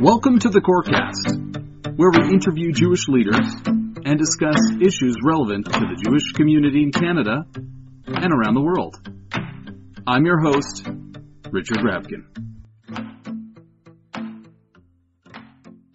[0.00, 3.52] Welcome to the Corecast, where we interview Jewish leaders
[4.04, 7.44] and discuss issues relevant to the Jewish community in Canada
[8.06, 8.96] and around the world.
[10.06, 10.86] I'm your host,
[11.50, 12.26] Richard Rabkin.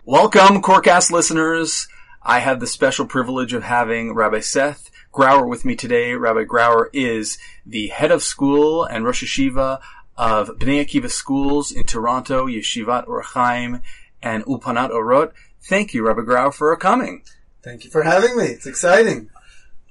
[0.03, 1.87] Welcome, Corecast listeners.
[2.21, 6.11] I have the special privilege of having Rabbi Seth Grauer with me today.
[6.15, 9.79] Rabbi Grauer is the head of school and Rosh Yeshiva
[10.17, 13.81] of Bnei Akiva schools in Toronto, Yeshivat Or Chaim,
[14.21, 15.31] and Ulpanat Orot.
[15.61, 17.23] Thank you, Rabbi Grauer, for coming.
[17.61, 18.45] Thank you for having me.
[18.45, 19.29] It's exciting.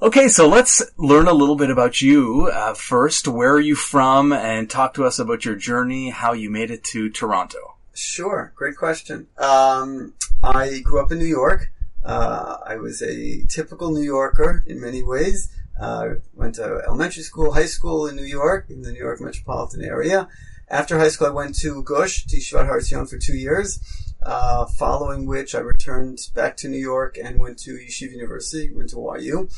[0.02, 2.50] Okay, so let's learn a little bit about you.
[2.52, 4.32] Uh, first, where are you from?
[4.32, 7.76] And talk to us about your journey, how you made it to Toronto.
[7.94, 9.28] Sure, great question.
[9.38, 11.70] Um, I grew up in New York.
[12.04, 15.50] Uh, I was a typical New Yorker in many ways.
[15.82, 19.82] Uh, went to elementary school, high school in New York, in the New York metropolitan
[19.82, 20.28] area.
[20.68, 23.80] After high school, I went to Gush, to Yeshivat Har Etzion for two years.
[24.22, 28.90] Uh, following which, I returned back to New York and went to Yeshiva University, went
[28.90, 29.48] to YU.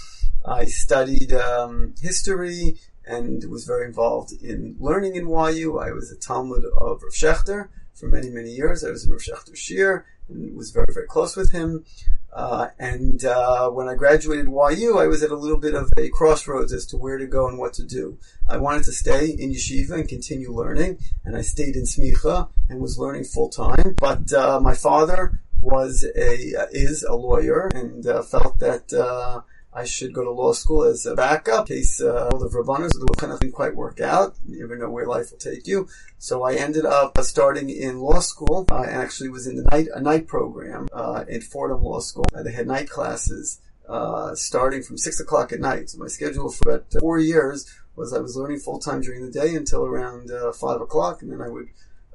[0.47, 5.79] I studied um, history and was very involved in learning in YU.
[5.79, 8.83] I was a Talmud of Rav Schachter for many, many years.
[8.83, 11.85] I was in Rav Schachter's shiur and was very, very close with him.
[12.33, 16.09] Uh, and uh, when I graduated YU, I was at a little bit of a
[16.09, 18.19] crossroads as to where to go and what to do.
[18.49, 22.81] I wanted to stay in yeshiva and continue learning, and I stayed in smicha and
[22.81, 23.95] was learning full time.
[24.01, 29.43] But uh, my father was a is a lawyer and uh, felt that uh,
[29.75, 33.15] I should go to law school as a backup in case uh, the Rabbanos the
[33.19, 34.37] kind of didn't quite work out.
[34.47, 35.89] You never know where life will take you.
[36.19, 38.67] So I ended up starting in law school.
[38.71, 42.25] I actually was in the night a night program uh, at Fordham Law School.
[42.33, 45.91] Uh, they had night classes uh, starting from six o'clock at night.
[45.91, 49.31] So my schedule for about four years was I was learning full time during the
[49.31, 51.69] day until around uh, five o'clock, and then I would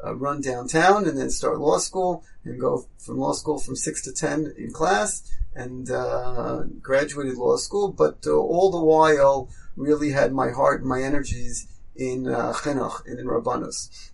[0.03, 4.01] uh, run downtown and then start law school and go from law school from six
[4.03, 10.11] to ten in class and uh, graduated law school, but uh, all the while really
[10.11, 14.11] had my heart and my energies in uh, chinuch and in rabbanus.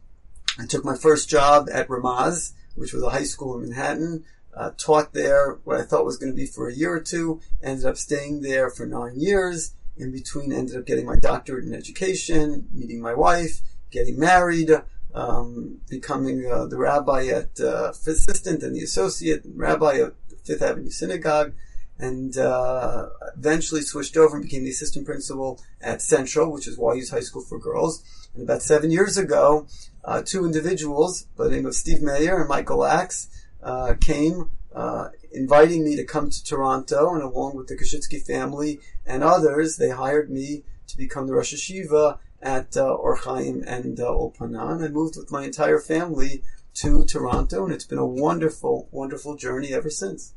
[0.58, 4.24] I took my first job at Ramaz, which was a high school in Manhattan.
[4.56, 7.42] Uh, taught there what I thought was going to be for a year or two.
[7.62, 9.74] Ended up staying there for nine years.
[9.98, 13.62] In between, ended up getting my doctorate in education, meeting my wife,
[13.92, 14.72] getting married,
[15.14, 20.14] um, becoming uh, the rabbi at uh, assistant and the associate rabbi at
[20.46, 21.54] Fifth Avenue Synagogue,
[21.98, 27.10] and uh, eventually switched over and became the assistant principal at Central, which is YU's
[27.10, 28.04] High School for Girls.
[28.34, 29.68] And about seven years ago,
[30.04, 33.30] uh, two individuals by the name of Steve Mayer and Michael Axe
[33.64, 38.82] uh, came, uh, inviting me to come to Toronto, and along with the Kashitsky family
[39.06, 44.00] and others, they hired me to become the Rosh Yeshiva at uh, Or Chaim and
[44.00, 44.30] uh.
[44.40, 46.44] I moved with my entire family
[46.76, 50.34] to Toronto, and it's been a wonderful, wonderful journey ever since.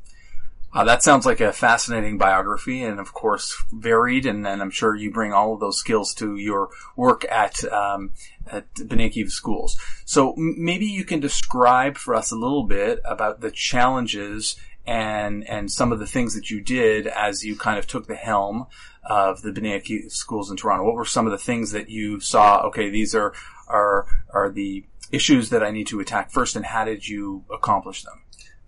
[0.71, 4.25] Uh, that sounds like a fascinating biography, and of course varied.
[4.25, 8.11] And then I'm sure you bring all of those skills to your work at um,
[8.47, 9.79] at Bnei Akiva schools.
[10.05, 14.57] So maybe you can describe for us a little bit about the challenges
[14.89, 18.15] and and some of the things that you did as you kind of took the
[18.15, 18.65] helm
[19.03, 20.83] of the Bnei schools in Toronto.
[20.83, 22.61] What were some of the things that you saw?
[22.67, 23.31] Okay, these are
[23.67, 28.03] are are the issues that I need to attack first, and how did you accomplish
[28.03, 28.23] them?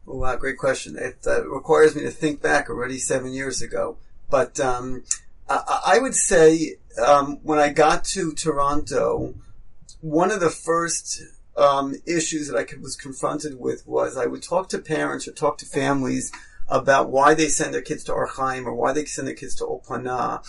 [0.05, 0.95] Wow, great question.
[0.95, 3.97] It uh, requires me to think back already seven years ago.
[4.29, 5.03] But um,
[5.49, 9.35] I, I, would say um, when I got to Toronto,
[10.01, 11.21] one of the first
[11.57, 15.31] um, issues that I could, was confronted with was I would talk to parents or
[15.31, 16.31] talk to families
[16.67, 19.55] about why they send their kids to Or Chaim or why they send their kids
[19.55, 20.41] to Ulpana.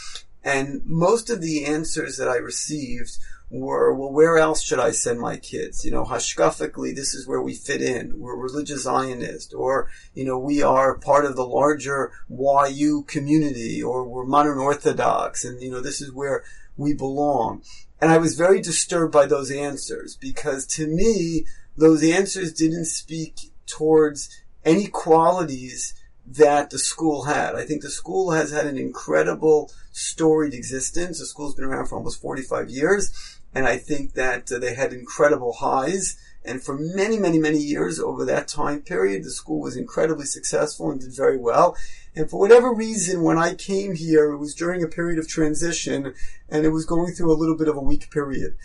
[0.45, 3.19] And most of the answers that I received
[3.51, 5.85] were, well, where else should I send my kids?
[5.85, 8.19] You know, hashkafically, this is where we fit in.
[8.19, 14.09] We're religious Zionist, or, you know, we are part of the larger YU community, or
[14.09, 16.45] we're modern Orthodox, and, you know, this is where
[16.77, 17.63] we belong.
[18.03, 21.47] And I was very disturbed by those answers, because to me,
[21.77, 24.29] those answers didn't speak towards
[24.65, 25.95] any qualities
[26.27, 27.55] that the school had.
[27.55, 31.21] I think the school has had an incredible storied existence.
[31.21, 34.93] The school's been around for almost 45 years and I think that uh, they had
[34.93, 36.17] incredible highs.
[36.45, 40.91] And for many, many, many years over that time period, the school was incredibly successful
[40.91, 41.77] and did very well.
[42.17, 46.15] And for whatever reason, when I came here, it was during a period of transition
[46.49, 48.57] and it was going through a little bit of a weak period.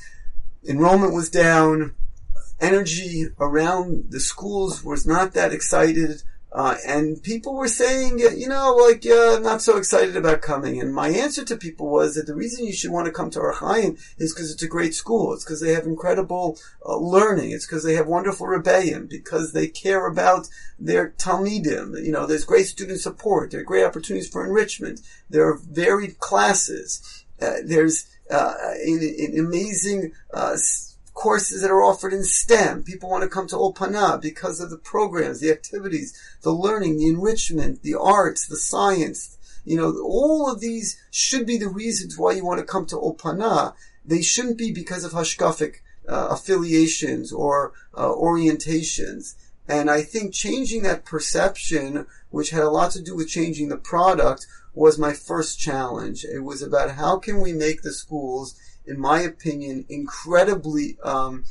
[0.67, 1.95] Enrollment was down.
[2.59, 6.23] Energy around the schools was not that excited.
[6.51, 10.79] Uh, and people were saying, you know, like, yeah, I'm not so excited about coming.
[10.79, 13.39] And my answer to people was that the reason you should want to come to
[13.39, 15.33] Ohr HaChaim is because it's a great school.
[15.33, 17.51] It's because they have incredible uh, learning.
[17.51, 20.47] It's because they have wonderful rebbeim, because they care about
[20.79, 22.03] their Talmidim.
[22.03, 23.51] You know, there's great student support.
[23.51, 25.01] There are great opportunities for enrichment.
[25.29, 27.25] There are varied classes.
[27.41, 28.53] Uh, there's uh,
[28.85, 30.55] an, an amazing uh,
[31.17, 32.83] courses that are offered in STEM.
[32.83, 37.07] People want to come to Ulpana because of the programs, the activities, the learning, the
[37.07, 39.35] enrichment, the arts, the science.
[39.65, 42.95] You know, all of these should be the reasons why you want to come to
[42.95, 43.73] Ulpana.
[44.05, 45.77] They shouldn't be because of hashkafic
[46.07, 49.33] uh, affiliations or uh, orientations.
[49.67, 53.77] And I think changing that perception, which had a lot to do with changing the
[53.77, 56.23] product, was my first challenge.
[56.23, 58.55] It was about how can we make the schools
[58.87, 61.43] in my opinion, incredibly um,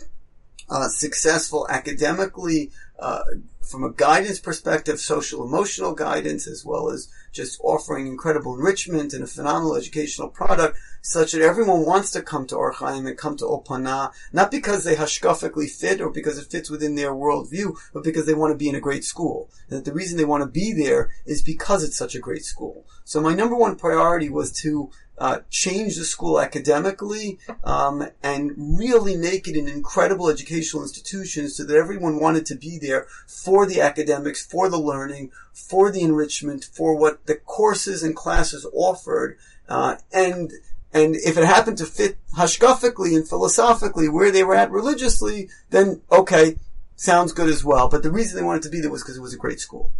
[0.68, 3.22] uh, successful academically, uh,
[3.60, 9.24] from a guidance perspective, social emotional guidance, as well as just offering incredible enrichment and
[9.24, 13.36] a phenomenal educational product, such that everyone wants to come to Ohr HaChaim and come
[13.36, 18.04] to Ulpana, not because they hashkafically fit or because it fits within their worldview, but
[18.04, 19.50] because they want to be in a great school.
[19.68, 22.44] And that the reason they want to be there is because it's such a great
[22.44, 22.86] school.
[23.04, 29.16] So my number one priority was to uh, change the school academically um, and really
[29.16, 33.80] make it an incredible educational institution so that everyone wanted to be there for the
[33.80, 39.96] academics, for the learning, for the enrichment, for what the courses and classes offered, uh,
[40.12, 40.52] and
[40.92, 46.00] and if it happened to fit hashkafically and philosophically where they were at religiously, then
[46.10, 46.56] okay,
[46.96, 47.88] sounds good as well.
[47.88, 49.90] But the reason they wanted to be there was because it was a great school.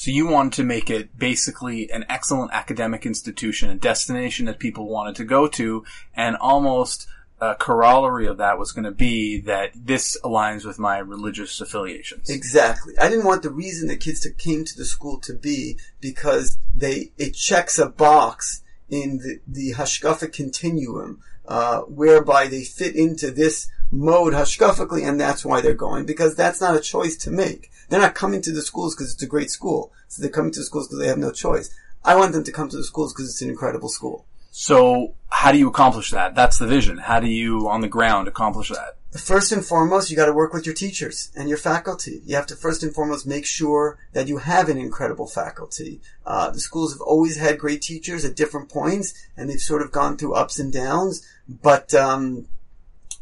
[0.00, 4.88] So you wanted to make it basically an excellent academic institution, a destination that people
[4.88, 7.06] wanted to go to, and almost
[7.38, 12.30] a corollary of that was going to be that this aligns with my religious affiliations.
[12.30, 12.94] Exactly.
[12.98, 16.56] I didn't want the reason the kids that came to the school to be because
[16.74, 23.30] they it checks a box in the, the hashkafa continuum, uh, whereby they fit into
[23.30, 27.70] this mode hashkafically, and that's why they're going because that's not a choice to make.
[27.90, 29.92] They're not coming to the schools because it's a great school.
[30.08, 31.74] So they're coming to the schools because they have no choice.
[32.04, 34.24] I want them to come to the schools because it's an incredible school.
[34.52, 36.34] So how do you accomplish that?
[36.34, 36.98] That's the vision.
[36.98, 38.96] How do you on the ground accomplish that?
[39.18, 42.22] First and foremost, you got to work with your teachers and your faculty.
[42.24, 46.00] You have to first and foremost make sure that you have an incredible faculty.
[46.24, 49.90] Uh, the schools have always had great teachers at different points, and they've sort of
[49.90, 51.26] gone through ups and downs.
[51.48, 52.46] But um,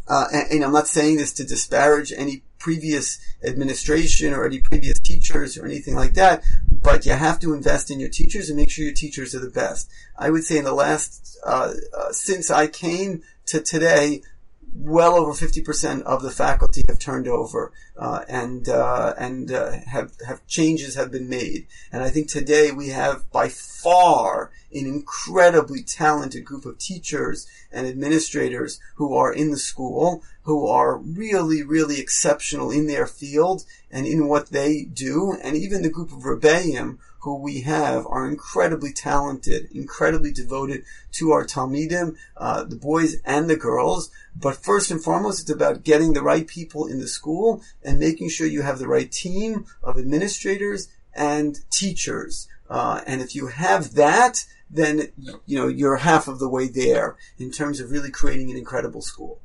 [0.06, 4.99] uh, and, and, I'm not saying this to disparage any previous administration or any previous
[4.99, 8.70] teachers or anything like that, but you have to invest in your teachers and make
[8.70, 9.90] sure your teachers are the best.
[10.19, 14.22] I would say in the last, uh, uh, since I came to today,
[14.75, 20.12] well over 50% of the faculty have turned over uh, and uh, and uh, have
[20.26, 25.82] have changes have been made and I think today we have by far an incredibly
[25.82, 32.00] talented group of teachers and administrators who are in the school who are really really
[32.00, 36.96] exceptional in their field and in what they do and even the group of Rebbeim
[37.20, 43.50] who we have are incredibly talented, incredibly devoted to our Talmidim, uh, the boys and
[43.50, 44.10] the girls.
[44.34, 48.30] But first and foremost, it's about getting the right people in the school and making
[48.30, 52.48] sure you have the right team of administrators and teachers.
[52.70, 55.08] Uh, and if you have that, then
[55.46, 59.02] you know you're half of the way there in terms of really creating an incredible
[59.02, 59.40] school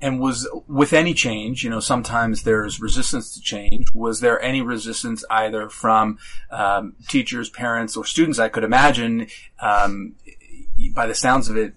[0.00, 3.92] and was with any change, you know, sometimes there's resistance to change.
[3.92, 6.18] Was there any resistance either from
[6.50, 8.38] um, teachers, parents, or students?
[8.38, 9.26] I could imagine,
[9.60, 10.14] um,
[10.94, 11.74] by the sounds of it,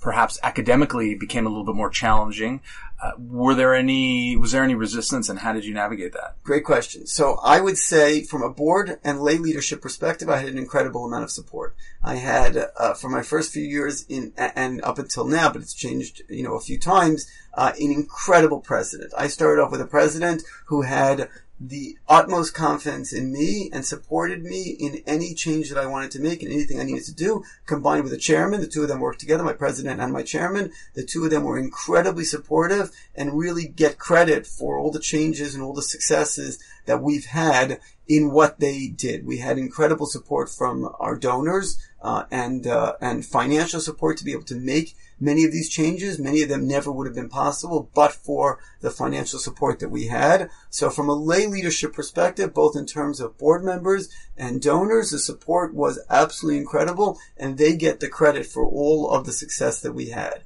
[0.00, 2.60] perhaps academically became a little bit more challenging.
[3.02, 6.36] Uh, were there any, was there any resistance and how did you navigate that?
[6.42, 7.06] Great question.
[7.06, 11.06] So I would say from a board and lay leadership perspective, I had an incredible
[11.06, 11.74] amount of support.
[12.02, 15.72] I had, uh, for my first few years in, and up until now, but it's
[15.74, 19.12] changed, you know, a few times, uh, an incredible president.
[19.16, 21.28] I started off with a president who had
[21.60, 26.20] the utmost confidence in me and supported me in any change that I wanted to
[26.20, 28.62] make and anything I needed to do, combined with the chairman.
[28.62, 30.72] The two of them worked together, my president and my chairman.
[30.94, 35.54] The two of them were incredibly supportive and really get credit for all the changes
[35.54, 39.26] and all the successes that we've had in what they did.
[39.26, 44.32] We had incredible support from our donors uh, and uh, and financial support to be
[44.32, 46.18] able to make many of these changes.
[46.18, 50.06] Many of them never would have been possible but for the financial support that we
[50.06, 50.50] had.
[50.70, 55.18] So from a lay leadership perspective, both in terms of board members and donors, the
[55.18, 59.92] support was absolutely incredible and they get the credit for all of the success that
[59.92, 60.42] we had.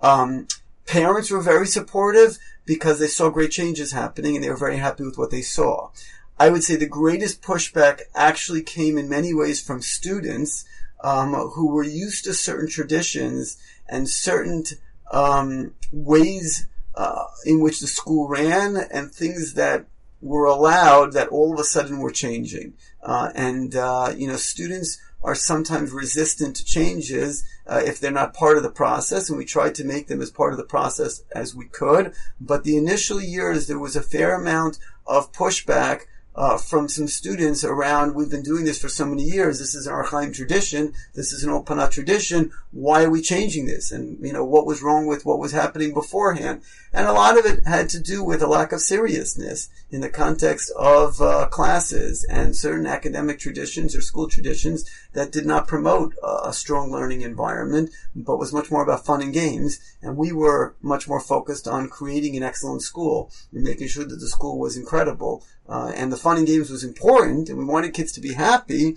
[0.00, 0.46] Um,
[0.86, 5.04] parents were very supportive because they saw great changes happening and they were very happy
[5.04, 5.90] with what they saw.
[6.38, 10.64] I would say the greatest pushback actually came in many ways from students
[11.02, 13.58] um, who were used to certain traditions
[13.88, 14.64] and certain
[15.10, 19.86] um, ways uh, in which the school ran and things that
[20.20, 22.74] were allowed that all of a sudden were changing.
[23.02, 28.34] Uh, and uh, you know, students are sometimes resistant to changes uh, if they're not
[28.34, 31.22] part of the process, and we tried to make them as part of the process
[31.32, 32.12] as we could.
[32.40, 36.02] But the initial years, there was a fair amount of pushback
[36.38, 39.58] uh, from some students around, we've been doing this for so many years.
[39.58, 40.92] This is an Ohr HaChaim tradition.
[41.14, 42.52] This is an Ulpana tradition.
[42.70, 43.90] Why are we changing this?
[43.90, 46.62] And, you know, what was wrong with what was happening beforehand?
[46.92, 50.08] And a lot of it had to do with a lack of seriousness in the
[50.08, 56.14] context of uh, classes and certain academic traditions or school traditions that did not promote
[56.22, 59.80] a strong learning environment, but was much more about fun and games.
[60.00, 64.20] And we were much more focused on creating an excellent school and making sure that
[64.20, 65.44] the school was incredible.
[65.68, 68.94] Uh, and the fun and games was important, and we wanted kids to be happy,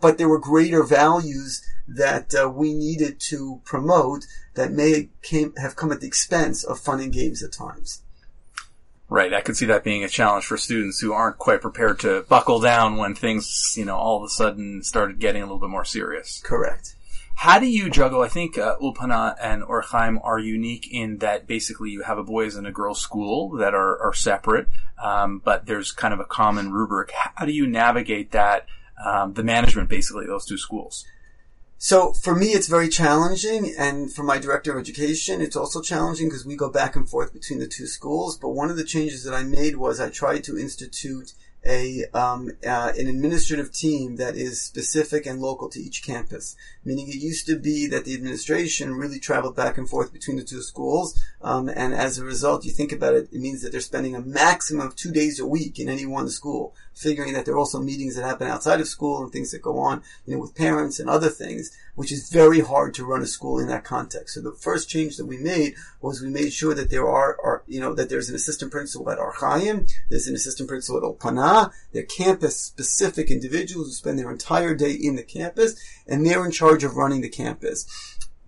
[0.00, 5.76] but there were greater values that uh, we needed to promote that may came, have
[5.76, 8.02] come at the expense of fun and games at times.
[9.08, 9.32] Right.
[9.32, 12.58] I could see that being a challenge for students who aren't quite prepared to buckle
[12.58, 15.84] down when things, you know, all of a sudden started getting a little bit more
[15.84, 16.40] serious.
[16.44, 16.96] Correct.
[17.40, 18.20] How do you juggle?
[18.20, 19.82] I think uh, Ulpana and Ohr
[20.22, 23.98] are unique in that basically you have a boys and a girls school that are,
[23.98, 24.68] are separate,
[25.02, 27.12] um, but there's kind of a common rubric.
[27.12, 28.66] How do you navigate that,
[29.02, 31.06] um, the management basically, those two schools?
[31.78, 36.28] So for me, it's very challenging, and for my director of education, it's also challenging
[36.28, 38.36] because we go back and forth between the two schools.
[38.36, 41.32] But one of the changes that I made was I tried to institute
[41.64, 46.56] a um, uh, an administrative team that is specific and local to each campus.
[46.84, 50.44] Meaning, it used to be that the administration really traveled back and forth between the
[50.44, 53.80] two schools, um, and as a result, you think about it, it means that they're
[53.80, 57.54] spending a maximum of two days a week in any one school, figuring that there
[57.54, 60.40] are also meetings that happen outside of school and things that go on, you know,
[60.40, 63.84] with parents and other things, which is very hard to run a school in that
[63.84, 64.34] context.
[64.34, 67.59] So the first change that we made was we made sure that there are, are
[67.70, 71.04] you know, that there's an assistant principal at Ohr HaChaim, there's an assistant principal at
[71.04, 76.44] Ulpana, they're campus specific individuals who spend their entire day in the campus, and they're
[76.44, 77.86] in charge of running the campus.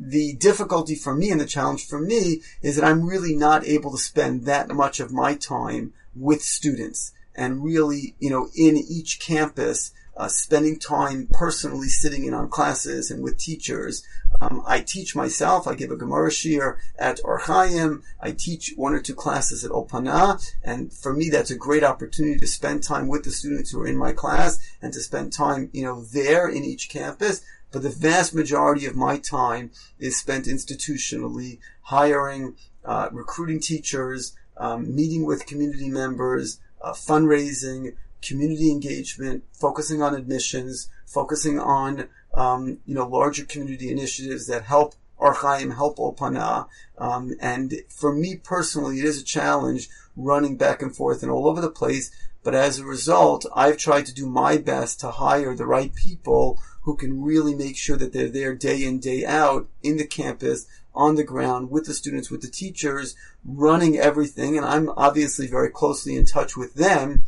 [0.01, 3.93] The difficulty for me and the challenge for me is that I'm really not able
[3.93, 9.21] to spend that much of my time with students and really, you know, in each
[9.21, 14.07] campus, uh, spending time personally sitting in on classes and with teachers.
[14.41, 15.67] Um, I teach myself.
[15.67, 18.03] I give a Gemara shiur at Ohr HaChaim.
[18.21, 22.39] I teach one or two classes at Ulpana, and for me, that's a great opportunity
[22.41, 25.71] to spend time with the students who are in my class and to spend time,
[25.73, 27.43] you know, there in each campus.
[27.71, 34.95] But the vast majority of my time is spent institutionally, hiring, uh, recruiting teachers, um,
[34.95, 42.95] meeting with community members, uh, fundraising, community engagement, focusing on admissions, focusing on um, you
[42.95, 46.67] know larger community initiatives that help Ohr HaChaim, help Ulpana.
[46.99, 51.47] Um, and for me personally, it is a challenge running back and forth and all
[51.47, 52.11] over the place.
[52.43, 56.61] But as a result, I've tried to do my best to hire the right people
[56.83, 60.67] who can really make sure that they're there day in, day out in the campus,
[60.95, 63.15] on the ground, with the students, with the teachers,
[63.45, 64.57] running everything.
[64.57, 67.23] And I'm obviously very closely in touch with them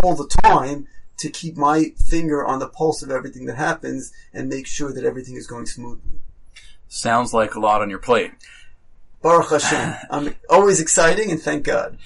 [0.00, 0.86] all the time
[1.18, 5.04] to keep my finger on the pulse of everything that happens and make sure that
[5.04, 6.20] everything is going smoothly.
[6.88, 8.32] Sounds like a lot on your plate.
[9.22, 9.94] Baruch Hashem.
[10.10, 11.98] I'm always exciting and thank God.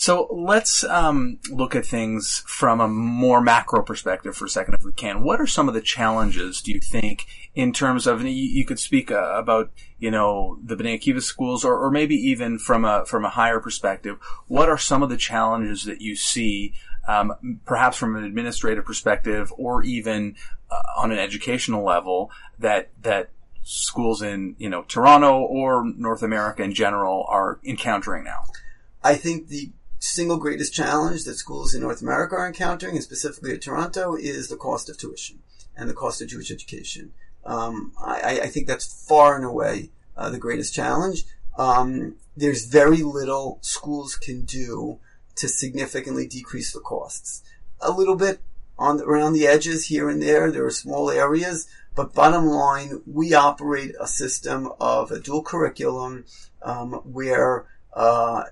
[0.00, 4.82] So let's um, look at things from a more macro perspective for a second, if
[4.82, 5.22] we can.
[5.22, 8.78] What are some of the challenges, do you think, in terms of, you, you could
[8.78, 13.04] speak uh, about, you know, the Bnei Akiva schools, or, or maybe even from a,
[13.04, 16.72] from a higher perspective, what are some of the challenges that you see,
[17.08, 20.36] um, perhaps from an administrative perspective, or even
[20.70, 23.30] uh, on an educational level, that, that
[23.62, 28.44] schools in, you know, Toronto or North America in general are encountering now?
[29.02, 33.52] I think the single greatest challenge that schools in North America are encountering, and specifically
[33.52, 35.40] at Toronto, is the cost of tuition
[35.76, 37.12] and the cost of Jewish education.
[37.44, 41.24] Um, I, I, think that's far and away uh, the greatest challenge.
[41.56, 44.98] Um, there's very little schools can do
[45.40, 47.42] to significantly decrease the costs.
[47.80, 48.40] A little bit
[48.78, 50.50] on around the edges here and there.
[50.50, 56.24] There are small areas, but bottom line, we operate a system of a dual curriculum
[56.62, 58.44] um, where uh,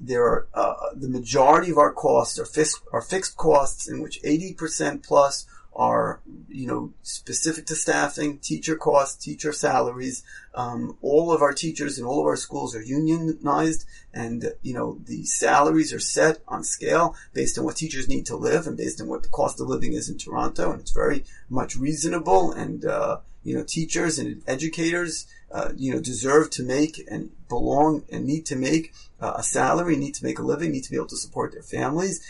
[0.00, 4.20] there are uh, the majority of our costs are fixed are fixed costs in which
[4.22, 10.22] 80% plus are, you know, specific to staffing, teacher costs, teacher salaries.
[10.54, 14.98] Um, all of our teachers in all of our schools are unionized and, you know,
[15.06, 19.00] the salaries are set on scale based on what teachers need to live and based
[19.00, 20.72] on what the cost of living is in Toronto.
[20.72, 26.00] And it's very much reasonable and, uh, you know, teachers and educators, uh, you know,
[26.00, 30.38] deserve to make and belong and need to make uh, a salary, need to make
[30.38, 32.20] a living, need to be able to support their families.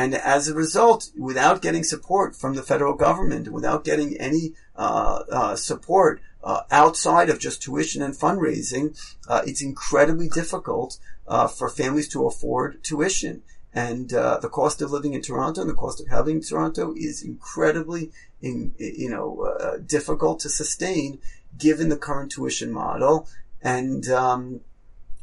[0.00, 5.22] And as a result, without getting support from the federal government, without getting any uh,
[5.38, 8.86] uh, support uh, outside of just tuition and fundraising,
[9.26, 13.42] uh, it's incredibly difficult uh, for families to afford tuition.
[13.72, 16.92] And uh, the cost of living in Toronto and the cost of having in Toronto
[16.94, 18.10] is incredibly,
[18.42, 21.20] in, you know, difficult to sustain
[21.56, 23.28] given the current tuition model.
[23.62, 24.60] And um,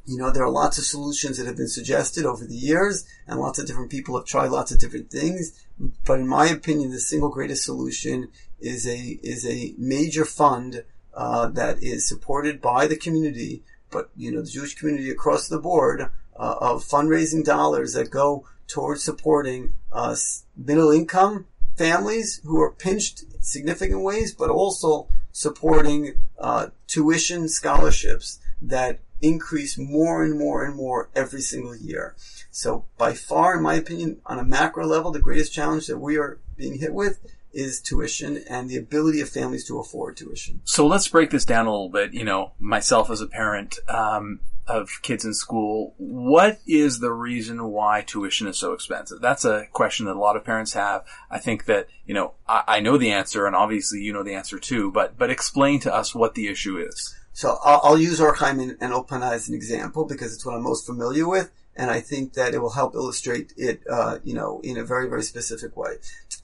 [0.06, 3.40] you know, there are lots of solutions that have been suggested over the years, and
[3.40, 5.66] lots of different people have tried lots of different things.
[6.06, 8.30] But in my opinion, the single greatest solution
[8.60, 10.84] is a is a major fund
[11.14, 15.60] uh, that is supported by the community, but you know, the Jewish community across the
[15.60, 20.16] board uh, of fundraising dollars that go towards supporting uh,
[20.58, 21.46] middle income
[21.78, 29.78] families who are pinched in significant ways, but also supporting uh, tuition scholarships that increase
[29.78, 32.16] more and more and more every single year.
[32.52, 36.18] So by far, in my opinion, on a macro level, the greatest challenge that we
[36.18, 37.20] are being hit with
[37.54, 40.62] is tuition and the ability of families to afford tuition.
[40.66, 42.14] So let's break this down a little bit.
[42.14, 47.64] You know, myself as a parent um, of kids in school, what is the reason
[47.66, 49.22] why tuition is so expensive?
[49.22, 51.06] That's a question that a lot of parents have.
[51.30, 54.34] I think that you know I, I know the answer, and obviously you know the
[54.34, 54.92] answer too.
[54.92, 57.16] But but explain to us what the issue is.
[57.34, 60.64] So I'll, I'll use Or Chaim and, and as an example because it's what I'm
[60.64, 64.62] most familiar with, and I think that it will help illustrate it, uh, you know,
[64.64, 65.96] in a very, very specific way.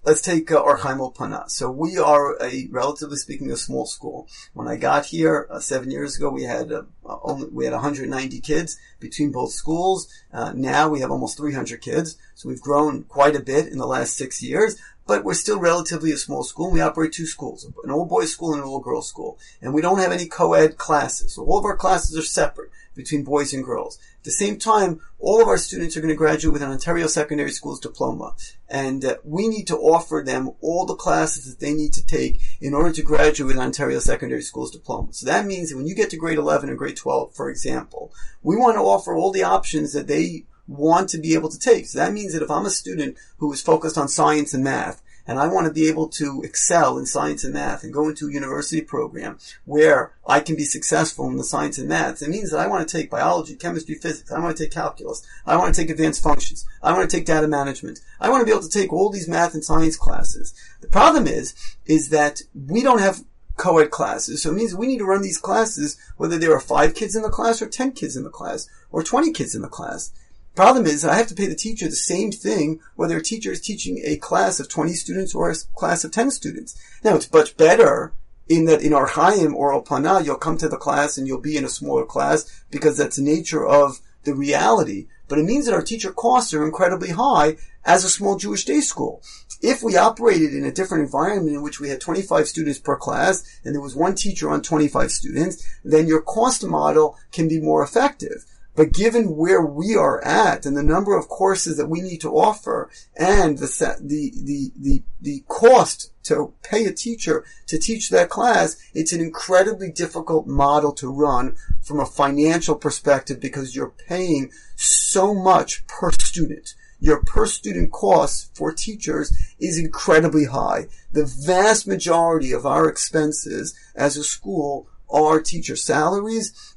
[0.03, 1.50] Let's take uh, Or Ulpana.
[1.50, 4.27] So we are a, relatively speaking, a small school.
[4.53, 8.39] When I got here uh, seven years ago, we had uh, only we had 190
[8.39, 10.12] kids between both schools.
[10.34, 13.86] Uh, now we have almost 300 kids, so we've grown quite a bit in the
[13.86, 14.77] last six years
[15.10, 16.70] but we're still relatively a small school.
[16.70, 19.39] We operate two schools, an all boys school and an all girls school.
[19.60, 21.34] And we don't have any co-ed classes.
[21.34, 23.98] So all of our classes are separate between boys and girls.
[24.20, 27.08] At the same time, all of our students are going to graduate with an Ontario
[27.08, 28.36] Secondary Schools diploma.
[28.70, 32.39] And uh, we need to offer them all the classes that they need to take
[32.62, 35.12] in order to graduate with an Ontario Secondary Schools diploma.
[35.13, 38.13] So that means that when you get to grade 11 and grade 12, for example,
[38.43, 41.88] we want to offer all the options that they want to be able to take.
[41.88, 45.01] So that means that if I'm a student who is focused on science and math,
[45.27, 48.27] and I want to be able to excel in science and math and go into
[48.27, 52.23] a university program where I can be successful in the science and math.
[52.23, 54.32] It means that I want to take biology, chemistry, physics.
[54.32, 55.25] I want to take calculus.
[55.45, 56.65] I want to take advanced functions.
[56.82, 57.99] I want to take data management.
[58.19, 60.53] I want to be able to take all these math and science classes.
[60.82, 61.53] The problem is,
[61.86, 63.23] is that we don't have
[63.60, 64.41] co-ed classes.
[64.41, 67.21] So it means we need to run these classes whether there are five kids in
[67.21, 70.12] the class or 10 kids in the class or 20 kids in the class.
[70.60, 73.50] The problem is I have to pay the teacher the same thing whether a teacher
[73.50, 76.78] is teaching a class of 20 students or a class of 10 students.
[77.02, 78.12] Now it's much better
[78.50, 81.56] in that in Or Chaim or Ulpana, you'll come to the class and you'll be
[81.56, 85.08] in a smaller class because that's the nature of the reality.
[85.30, 88.82] But it means that our teacher costs are incredibly high as a small Jewish day
[88.82, 89.24] school.
[89.62, 93.62] If we operated in a different environment in which we had 25 students per class
[93.63, 97.82] and there was one teacher on 25 students, then your cost model can be more
[97.82, 98.43] effective.
[98.80, 102.32] But given where we are at and the number of courses that we need to
[102.32, 103.68] offer and the,
[104.00, 109.20] the, the, the, the cost to pay a teacher to teach that class, it's an
[109.20, 116.12] incredibly difficult model to run from a financial perspective because you're paying so much per
[116.13, 116.74] student.
[117.02, 120.88] Your per student cost for teachers is incredibly high.
[121.12, 126.68] The vast majority of our expenses as a school are teacher salaries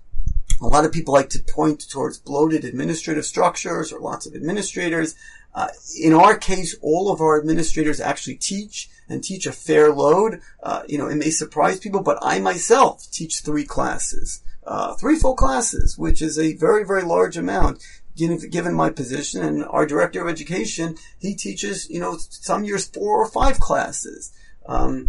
[0.62, 5.14] a lot of people like to point towards bloated administrative structures or lots of administrators.
[5.54, 5.68] Uh,
[6.00, 10.40] in our case, all of our administrators actually teach and teach a fair load.
[10.62, 15.16] Uh, you know, it may surprise people, but I myself teach three classes, uh, three
[15.16, 17.82] full classes, which is a very, very large amount.
[18.14, 23.16] Given, my position and our director of education, he teaches, you know, some years four
[23.16, 24.32] or five classes.
[24.66, 25.08] Um,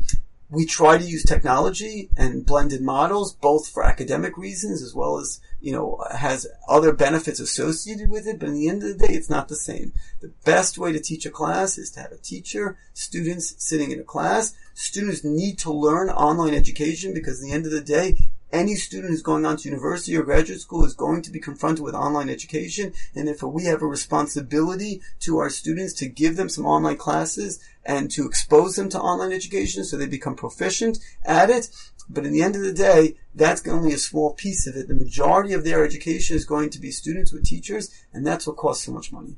[0.54, 5.42] we try to use technology and blended models, both for academic reasons as well as,
[5.60, 8.40] you know, has other benefits associated with it.
[8.40, 9.94] But in the end of the day, it's not the same.
[10.22, 14.00] The best way to teach a class is to have a teacher, students sitting in
[14.00, 14.54] a class.
[14.76, 18.18] Students need to learn online education because at the end of the day,
[18.52, 21.84] any student who's going on to university or graduate school is going to be confronted
[21.84, 26.48] with online education, and therefore we have a responsibility to our students to give them
[26.48, 31.50] some online classes and to expose them to online education so they become proficient at
[31.50, 31.70] it.
[32.10, 34.88] But in the end of the day, that's only a small piece of it.
[34.88, 38.58] The majority of their education is going to be students with teachers, and that's what
[38.58, 39.38] costs so much money.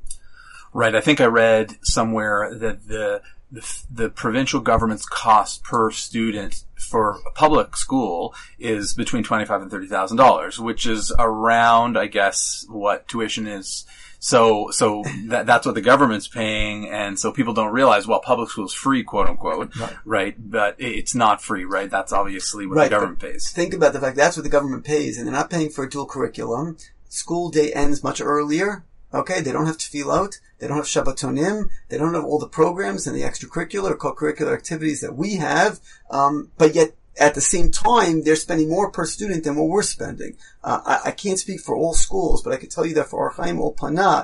[0.72, 0.94] Right.
[0.94, 7.20] I think I read somewhere that the the, the provincial government's cost per student for
[7.26, 12.06] a public school is between twenty five and thirty thousand dollars, which is around, I
[12.06, 13.86] guess, what tuition is.
[14.18, 18.50] So, so that, that's what the government's paying, and so people don't realize, well, public
[18.50, 19.96] school is free, quote unquote, Right.
[20.04, 20.50] right?
[20.50, 21.90] But it's not free, right?
[21.90, 23.50] That's obviously what Right, the government but pays.
[23.50, 25.90] Think about the fact that's what the government pays, and they're not paying for a
[25.90, 26.76] dual curriculum.
[27.08, 28.84] School day ends much earlier.
[29.14, 30.40] Okay, they don't have to feel out.
[30.58, 31.68] They don't have Shabbatonim.
[31.88, 35.78] They don't have all the programs and the extracurricular or co-curricular activities that we have.
[36.10, 39.82] Um, but yet, at the same time, they're spending more per student than what we're
[39.82, 40.36] spending.
[40.62, 43.24] Uh, I, I can't speak for all schools, but I can tell you that for
[43.24, 43.74] our Chaim Ol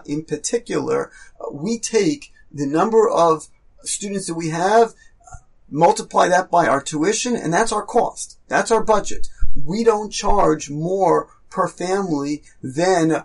[0.06, 3.48] in particular, uh, we take the number of
[3.82, 4.94] students that we have
[5.70, 8.38] multiply that by our tuition, and that's our cost.
[8.48, 9.28] That's our budget.
[9.56, 13.24] We don't charge more per family than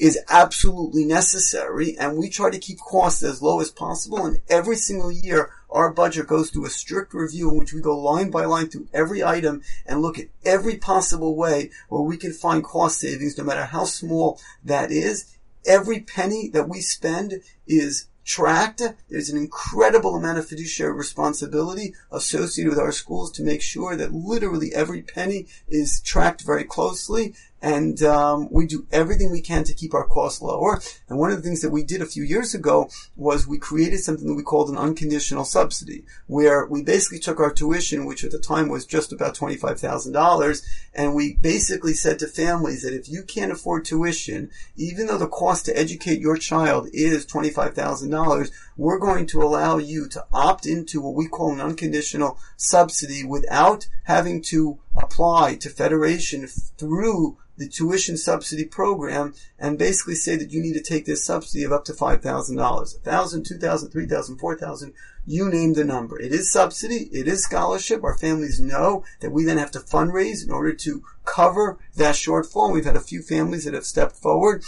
[0.00, 4.24] is absolutely necessary, and we try to keep costs as low as possible.
[4.26, 7.98] And every single year, our budget goes through a strict review in which we go
[7.98, 12.32] line by line through every item and look at every possible way where we can
[12.32, 15.36] find cost savings, no matter how small that is.
[15.66, 18.82] Every penny that we spend is tracked.
[19.10, 24.14] There's an incredible amount of fiduciary responsibility associated with our schools to make sure that
[24.14, 27.34] literally every penny is tracked very closely.
[27.64, 30.82] And um, we do everything we can to keep our costs lower.
[31.08, 34.00] And one of the things that we did a few years ago was we created
[34.00, 38.32] something that we called an unconditional subsidy, where we basically took our tuition, which at
[38.32, 42.92] the time was just about twenty-five thousand dollars, and we basically said to families that
[42.92, 47.72] if you can't afford tuition, even though the cost to educate your child is twenty-five
[47.72, 52.38] thousand dollars, we're going to allow you to opt into what we call an unconditional
[52.58, 60.36] subsidy without having to apply to Federation through the tuition subsidy program and basically say
[60.36, 62.20] that you need to take this subsidy of up to $5,000.
[62.22, 64.92] $1,000, $2,000, $3,000, $4,000,
[65.26, 66.20] you name the number.
[66.20, 67.08] It is subsidy.
[67.12, 68.04] It is scholarship.
[68.04, 72.74] Our families know that we then have to fundraise in order to cover that shortfall.
[72.74, 74.62] We've had a few families that have stepped forward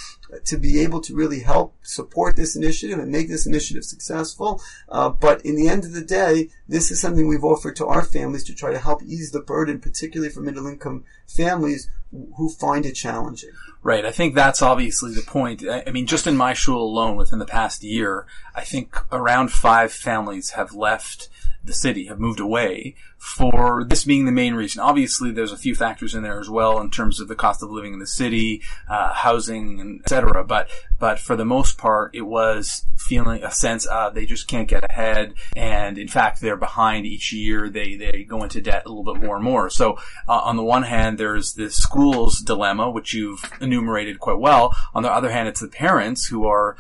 [0.45, 4.63] to be able to really help support this initiative and make this initiative successful.
[4.89, 8.03] Uh, but in the end of the day, this is something we've offered to our
[8.03, 11.91] families to try to help ease the burden, particularly for middle income families
[12.37, 13.51] who find it challenging.
[13.83, 14.05] Right.
[14.05, 15.63] I think that's obviously the point.
[15.69, 19.93] I mean, just in my shul alone within the past year, I think around five
[19.93, 21.29] families have left
[21.67, 24.81] the city, have moved away for this being the main reason.
[24.81, 27.71] Obviously, there's a few factors in there as well in terms of the cost of
[27.71, 30.45] living in the city, uh, housing, etc.
[30.45, 34.69] But, but for the most part, it was feeling a sense of they just can't
[34.69, 35.35] get ahead.
[35.57, 37.69] And in fact, they're behind each year.
[37.69, 39.71] They, they go into debt a little bit more and more.
[39.71, 39.99] So,
[40.29, 44.75] uh, on the one hand, there's the school's dilemma, which you've enumerated quite well.
[44.95, 46.77] On the other hand, it's the parents who are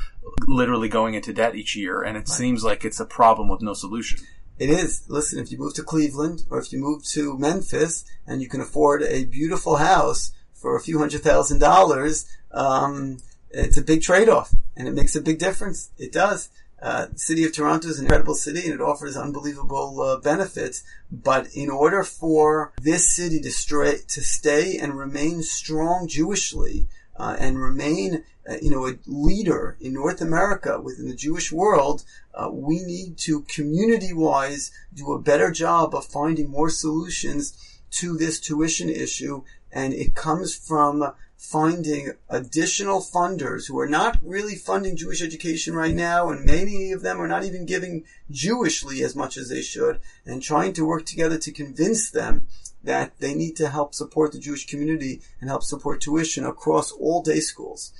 [0.46, 2.02] literally going into debt each year.
[2.02, 4.20] And it seems like it's a problem with no solution.
[4.58, 5.02] It is.
[5.08, 8.60] Listen, if you move to Cleveland or if you move to Memphis and you can
[8.60, 13.18] afford a beautiful house for a few hundred thousand dollars, um,
[13.50, 15.90] it's a big trade-off and it makes a big difference.
[15.98, 16.48] It does.
[16.80, 20.82] Uh, city of Toronto is an incredible city and it offers unbelievable uh, benefits.
[21.10, 27.36] But in order for this city to, stra- to stay and remain strong Jewishly uh,
[27.38, 32.04] and remain, uh, you know, a leader in North America within the Jewish world,
[32.34, 37.56] uh, we need to community-wise do a better job of finding more solutions
[37.90, 39.42] to this tuition issue.
[39.72, 45.94] And it comes from finding additional funders who are not really funding Jewish education right
[45.94, 50.00] now, and many of them are not even giving Jewishly as much as they should,
[50.24, 52.46] and trying to work together to convince them
[52.82, 57.22] that they need to help support the Jewish community and help support tuition across all
[57.22, 57.92] day schools.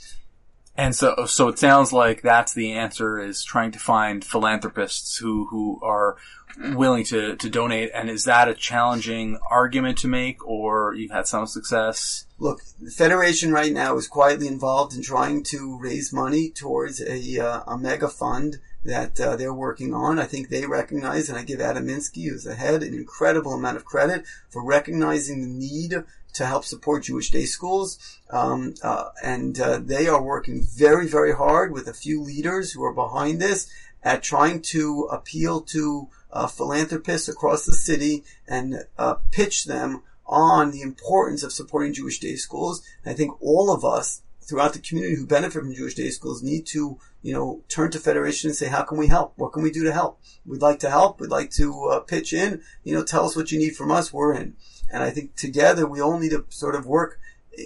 [0.77, 5.47] And so, so it sounds like that's the answer is trying to find philanthropists who,
[5.47, 6.17] who are
[6.59, 7.91] willing to, to donate.
[7.95, 12.27] And is that a challenging argument to make or you've had some success?
[12.39, 17.39] Look, the Federation right now is quietly involved in trying to raise money towards a,
[17.39, 20.19] uh, a mega fund that uh, they're working on.
[20.19, 23.77] I think they recognize, and I give Adam Minsky, who's the head, an incredible amount
[23.77, 26.05] of credit for recognizing the need
[26.37, 28.18] to help support Jewish day schools.
[28.31, 32.85] Um, uh, and uh, they are working very, very hard with a few leaders who
[32.85, 33.68] are behind this
[34.03, 40.70] at trying to appeal to uh, philanthropists across the city and uh, pitch them on
[40.70, 42.83] the importance of supporting Jewish day schools.
[43.05, 46.42] And I think all of us throughout the community who benefit from Jewish day schools
[46.42, 49.33] need to, you know, turn to Federation and say, how can we help?
[49.37, 50.20] What can we do to help?
[50.44, 51.20] We'd like to help.
[51.20, 52.62] We'd like to uh, pitch in.
[52.85, 54.12] You know, tell us what you need from us.
[54.12, 54.55] We're in.
[54.90, 57.18] And I think together we all need to sort of work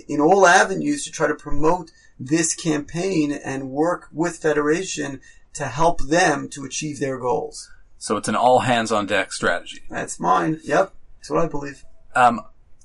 [0.08, 5.20] in all avenues to try to promote this campaign and work with Federation
[5.54, 7.70] to help them to achieve their goals.
[7.98, 9.82] So it's an all hands on deck strategy.
[9.90, 10.60] That's mine.
[10.64, 10.94] Yep.
[11.18, 11.84] That's what I believe.
[12.14, 12.40] Um,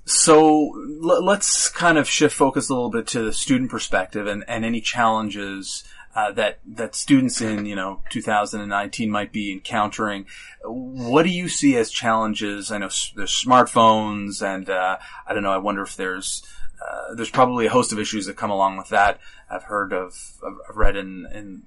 [0.05, 0.71] so
[1.03, 4.65] l- let's kind of shift focus a little bit to the student perspective and, and
[4.65, 5.83] any challenges
[6.15, 10.25] uh, that that students in you know 2019 might be encountering.
[10.63, 12.71] What do you see as challenges?
[12.71, 14.97] I know there's smartphones, and uh,
[15.27, 15.51] I don't know.
[15.51, 16.41] I wonder if there's
[16.81, 19.19] uh, there's probably a host of issues that come along with that.
[19.49, 21.63] I've heard of, I've read in, in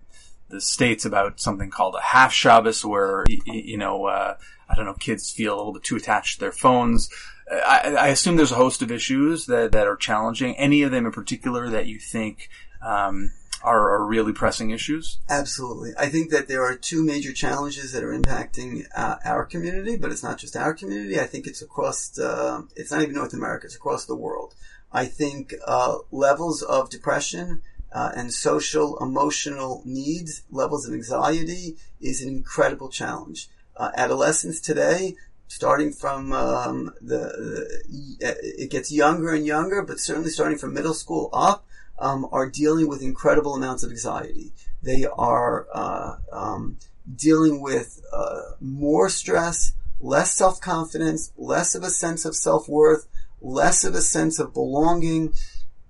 [0.48, 4.36] the states about something called a half Shabbos, where you know, uh,
[4.68, 7.10] I don't know, kids feel a little bit too attached to their phones.
[7.50, 10.54] I, I, assume there's a host of issues that, that are challenging.
[10.56, 12.50] Any of them in particular that you think
[12.86, 13.32] um,
[13.62, 15.18] are, are, really pressing issues?
[15.28, 15.92] Absolutely.
[15.98, 20.12] I think that there are two major challenges that are impacting uh, our community, but
[20.12, 21.18] it's not just our community.
[21.18, 22.18] I think it's across.
[22.76, 23.66] It's not even North America.
[23.66, 24.54] It's across the world.
[24.92, 32.22] I think uh, levels of depression uh, and social emotional needs, levels of anxiety is
[32.22, 33.48] an incredible challenge.
[33.76, 35.14] Uh, adolescents today,
[35.46, 37.18] starting from um, the,
[38.18, 41.66] the, it gets younger and younger, but certainly starting from middle school up,
[41.98, 44.52] um, are dealing with incredible amounts of anxiety.
[44.82, 46.78] They are uh, um,
[47.16, 53.08] dealing with uh, more stress, less self confidence, less of a sense of self worth
[53.40, 55.32] less of a sense of belonging.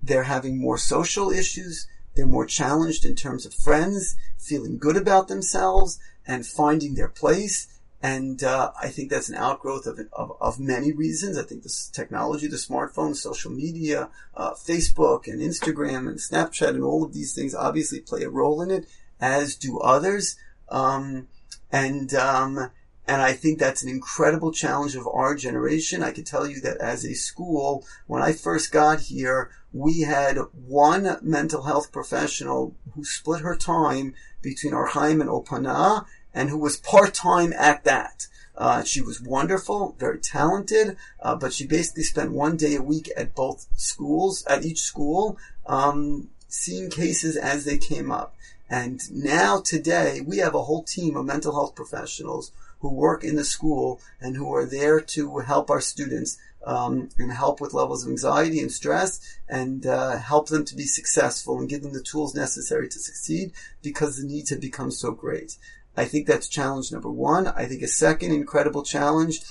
[0.01, 1.87] They're having more social issues.
[2.15, 7.67] They're more challenged in terms of friends, feeling good about themselves and finding their place.
[8.01, 11.37] And uh, I think that's an outgrowth of, of, of, many reasons.
[11.37, 16.83] I think this technology, the smartphone, social media, uh, Facebook and Instagram and Snapchat and
[16.83, 18.87] all of these things obviously play a role in it,
[19.19, 20.37] as do others.
[20.69, 21.27] Um,
[21.73, 22.71] and um,
[23.09, 26.03] and I think that's an incredible challenge of our generation.
[26.03, 30.37] I can tell you that as a school, when I first got here, we had
[30.53, 36.57] one mental health professional who split her time between Ohr HaChaim and Ulpana and who
[36.57, 38.27] was part-time at that.
[38.57, 43.09] Uh, she was wonderful, very talented, uh, but she basically spent one day a week
[43.15, 48.35] at both schools, at each school, um, seeing cases as they came up.
[48.69, 53.35] And now today, we have a whole team of mental health professionals who work in
[53.35, 58.03] the school and who are there to help our students um, and help with levels
[58.03, 62.03] of anxiety and stress and uh, help them to be successful and give them the
[62.03, 65.57] tools necessary to succeed because the needs have become so great.
[65.99, 67.47] I think that's challenge number one.
[67.47, 69.41] I think a second incredible challenge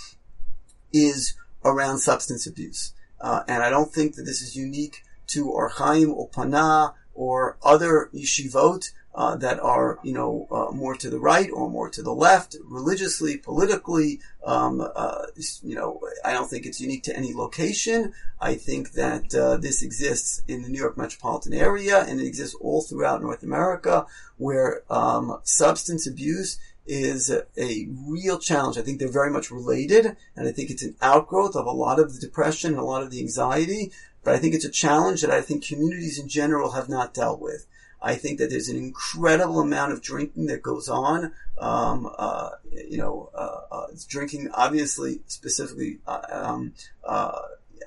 [0.94, 2.94] is around substance abuse.
[3.20, 7.58] Uh, and I don't think that this is unique to Ohr HaChaim or Pana or
[7.62, 12.04] other yeshivot uh, that are, you know, uh, more to the right or more to
[12.04, 14.20] the left, religiously, politically.
[14.46, 15.26] Um, uh,
[15.64, 18.12] you know, I don't think it's unique to any location.
[18.40, 22.54] I think that uh, this exists in the New York metropolitan area and it exists
[22.60, 28.78] all throughout North America, where um, substance abuse is a, a real challenge.
[28.78, 31.98] I think they're very much related, and I think it's an outgrowth of a lot
[31.98, 33.90] of the depression and a lot of the anxiety.
[34.22, 37.40] But I think it's a challenge that I think communities in general have not dealt
[37.40, 37.66] with.
[38.00, 41.32] I think that there's an incredible amount of drinking that goes on.
[41.58, 47.38] Um, uh, you know, uh, uh, drinking, obviously, specifically uh, um, uh,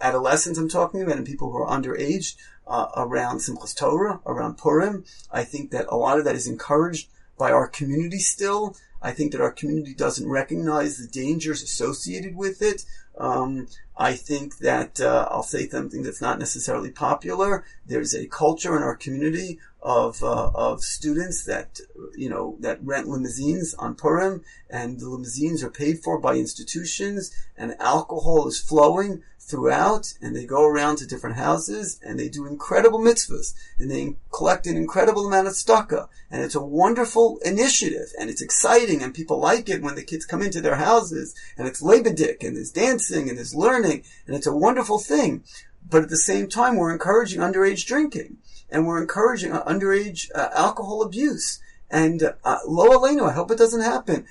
[0.01, 0.59] adolescents.
[0.59, 2.35] I'm talking about, and people who are underage
[2.67, 5.05] uh, around Simchas Torah, around Purim.
[5.31, 8.75] I think that a lot of that is encouraged by our community still.
[9.01, 12.85] I think that our community doesn't recognize the dangers associated with it.
[13.17, 17.63] Um, I think that uh, I'll say something that's not necessarily popular.
[17.85, 21.79] There's a culture in our community of uh, of students that
[22.15, 27.33] you know that rent limousines on Purim, and the limousines are paid for by institutions,
[27.57, 32.45] and alcohol is flowing throughout, and they go around to different houses, and they do
[32.45, 38.13] incredible mitzvahs, and they collect an incredible amount of tzedakah, and it's a wonderful initiative,
[38.19, 41.67] and it's exciting, and people like it when the kids come into their houses, and
[41.67, 45.43] it's lebedik, and there's dancing, and there's learning, and it's a wonderful thing.
[45.89, 48.37] But at the same time, we're encouraging underage drinking
[48.71, 51.59] and we're encouraging underage uh, alcohol abuse.
[51.89, 54.25] And uh, lo aleinu, I hope it doesn't happen.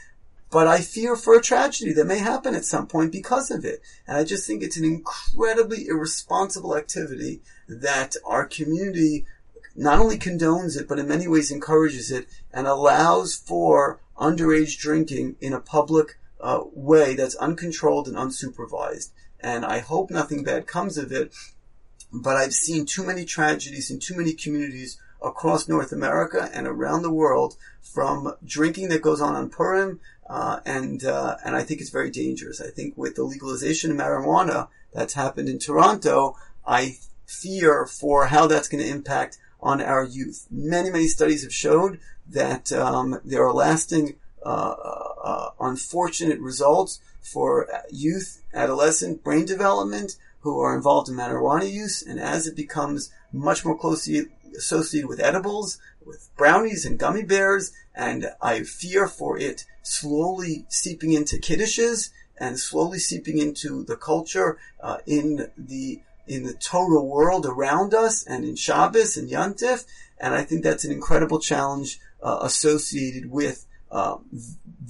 [0.51, 3.83] But I fear for a tragedy that may happen at some point because of it.
[4.07, 9.27] And I just think it's an incredibly irresponsible activity that our community
[9.77, 15.37] not only condones it, but in many ways encourages it and allows for underage drinking
[15.41, 19.11] in a public uh, way that's uncontrolled and unsupervised.
[19.39, 21.33] and I hope nothing bad comes of it.
[22.13, 27.03] But I've seen too many tragedies in too many communities across North America and around
[27.03, 31.81] the world from drinking that goes on on Purim, uh, and uh, and I think
[31.81, 32.61] it's very dangerous.
[32.61, 38.47] I think with the legalization of marijuana that's happened in Toronto, I fear for how
[38.47, 40.47] that's going to impact on our youth.
[40.51, 44.75] Many many studies have showed that um, there are lasting uh,
[45.23, 52.19] uh unfortunate results for youth, adolescent brain development who are involved in marijuana use, and
[52.19, 54.27] as it becomes much more closely
[54.57, 61.13] associated with edibles, with brownies and gummy bears, and I fear for it slowly seeping
[61.13, 67.45] into kiddushes and slowly seeping into the culture uh, in the in the Torah world
[67.45, 69.85] around us and in Shabbos and Yantif,
[70.19, 74.19] and I think that's an incredible challenge uh, associated with uh,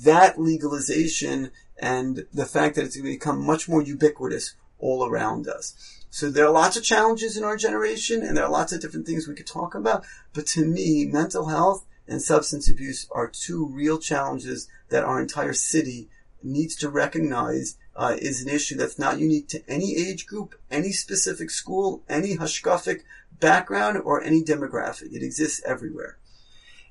[0.04, 5.48] that legalization and the fact that it's going to become much more ubiquitous all around
[5.48, 5.74] us.
[6.10, 9.06] So there are lots of challenges in our generation and there are lots of different
[9.06, 10.04] things we could talk about.
[10.32, 15.52] But to me, mental health and substance abuse are two real challenges that our entire
[15.52, 16.08] city
[16.42, 20.90] needs to recognize uh, is an issue that's not unique to any age group, any
[20.90, 23.00] specific school, any hashkafic
[23.38, 25.12] background, or any demographic.
[25.12, 26.18] It exists everywhere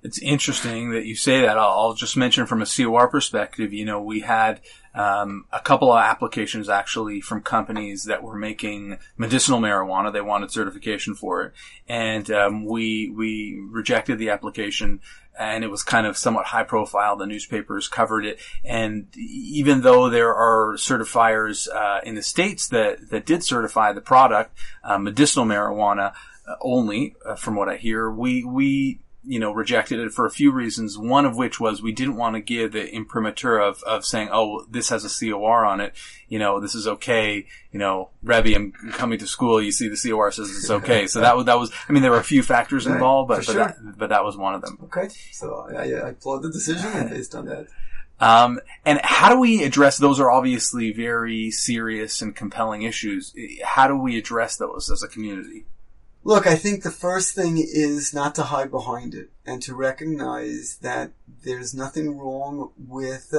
[0.01, 1.57] it's interesting that you say that.
[1.57, 4.61] I'll, I'll, just mention from a COR perspective, you know, we had
[4.95, 10.13] um, a couple of applications actually from companies that were making medicinal marijuana.
[10.13, 11.53] They wanted certification for it,
[11.87, 15.01] and um, we we rejected the application.
[15.37, 17.15] And it was kind of somewhat high profile.
[17.15, 23.09] The newspapers covered it, and even though there are certifiers uh, in the states that
[23.09, 26.13] that did certify the product, uh, medicinal marijuana
[26.61, 30.51] only, uh, from what I hear, we we you know, rejected it for a few
[30.51, 30.97] reasons.
[30.97, 34.65] One of which was we didn't want to give the imprimatur of, of saying, oh,
[34.69, 35.93] this has a COR on it.
[36.29, 37.45] You know, this is okay.
[37.71, 39.61] You know, Rebbe, I'm coming to school.
[39.61, 41.07] You see the COR says it's okay.
[41.07, 43.45] so that was, that was, I mean, there were a few factors involved, but, but,
[43.45, 43.55] sure.
[43.55, 44.77] that, but that was one of them.
[44.85, 45.09] Okay.
[45.31, 47.67] So I, I applaud the decision based on that.
[48.21, 53.33] Um, and how do we address those are obviously very serious and compelling issues.
[53.63, 55.65] How do we address those as a community?
[56.23, 60.77] Look, I think the first thing is not to hide behind it and to recognize
[60.81, 61.11] that
[61.43, 63.33] there's nothing wrong with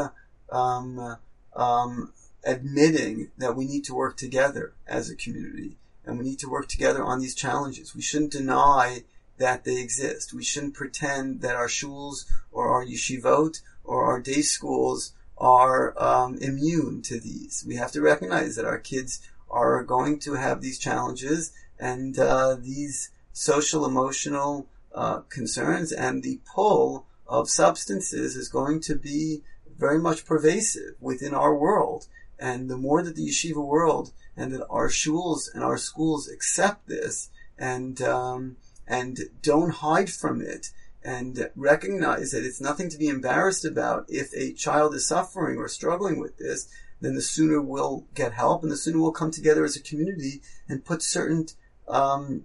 [0.50, 1.18] um,
[1.54, 2.12] um,
[2.42, 6.68] admitting that we need to work together as a community and we need to work
[6.68, 7.94] together on these challenges.
[7.94, 9.04] We shouldn't deny
[9.36, 10.32] that they exist.
[10.32, 16.36] We shouldn't pretend that our shuls or our yeshivot or our day schools are um,
[16.38, 17.62] immune to these.
[17.66, 22.56] We have to recognize that our kids are going to have these challenges and uh,
[22.60, 29.42] these social emotional uh, concerns and the pull of substances is going to be
[29.78, 32.06] very much pervasive within our world.
[32.38, 36.86] And the more that the yeshiva world and that our shuls and our schools accept
[36.86, 40.70] this and um, and don't hide from it
[41.02, 45.68] and recognize that it's nothing to be embarrassed about if a child is suffering or
[45.68, 46.68] struggling with this,
[47.00, 50.42] then the sooner we'll get help and the sooner we'll come together as a community
[50.68, 51.46] and put certain
[51.90, 52.44] um,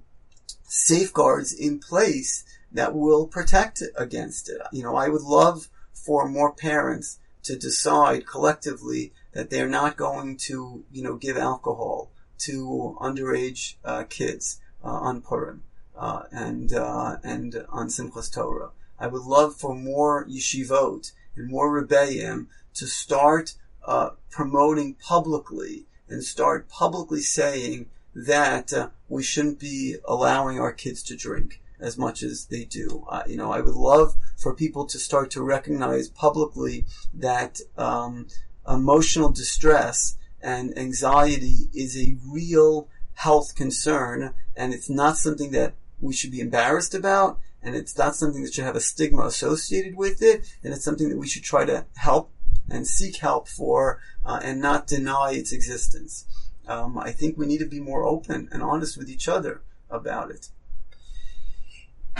[0.63, 4.61] safeguards in place that will protect against it.
[4.71, 10.37] You know, I would love for more parents to decide collectively that they're not going
[10.37, 15.63] to, you know, give alcohol to underage uh, kids uh, on Purim
[15.97, 18.71] uh, and uh, and on Simchas Torah.
[18.99, 23.55] I would love for more yeshivot and more rebbeim to start
[23.85, 31.03] uh, promoting publicly and start publicly saying that uh, we shouldn't be allowing our kids
[31.03, 33.05] to drink as much as they do.
[33.09, 38.27] Uh, you know, I would love for people to start to recognize publicly that um,
[38.67, 46.13] emotional distress and anxiety is a real health concern, and it's not something that we
[46.13, 50.21] should be embarrassed about, and it's not something that should have a stigma associated with
[50.21, 52.31] it, and it's something that we should try to help
[52.69, 56.25] and seek help for, uh, and not deny its existence
[56.67, 60.31] um, I think we need to be more open and honest with each other about
[60.31, 60.49] it.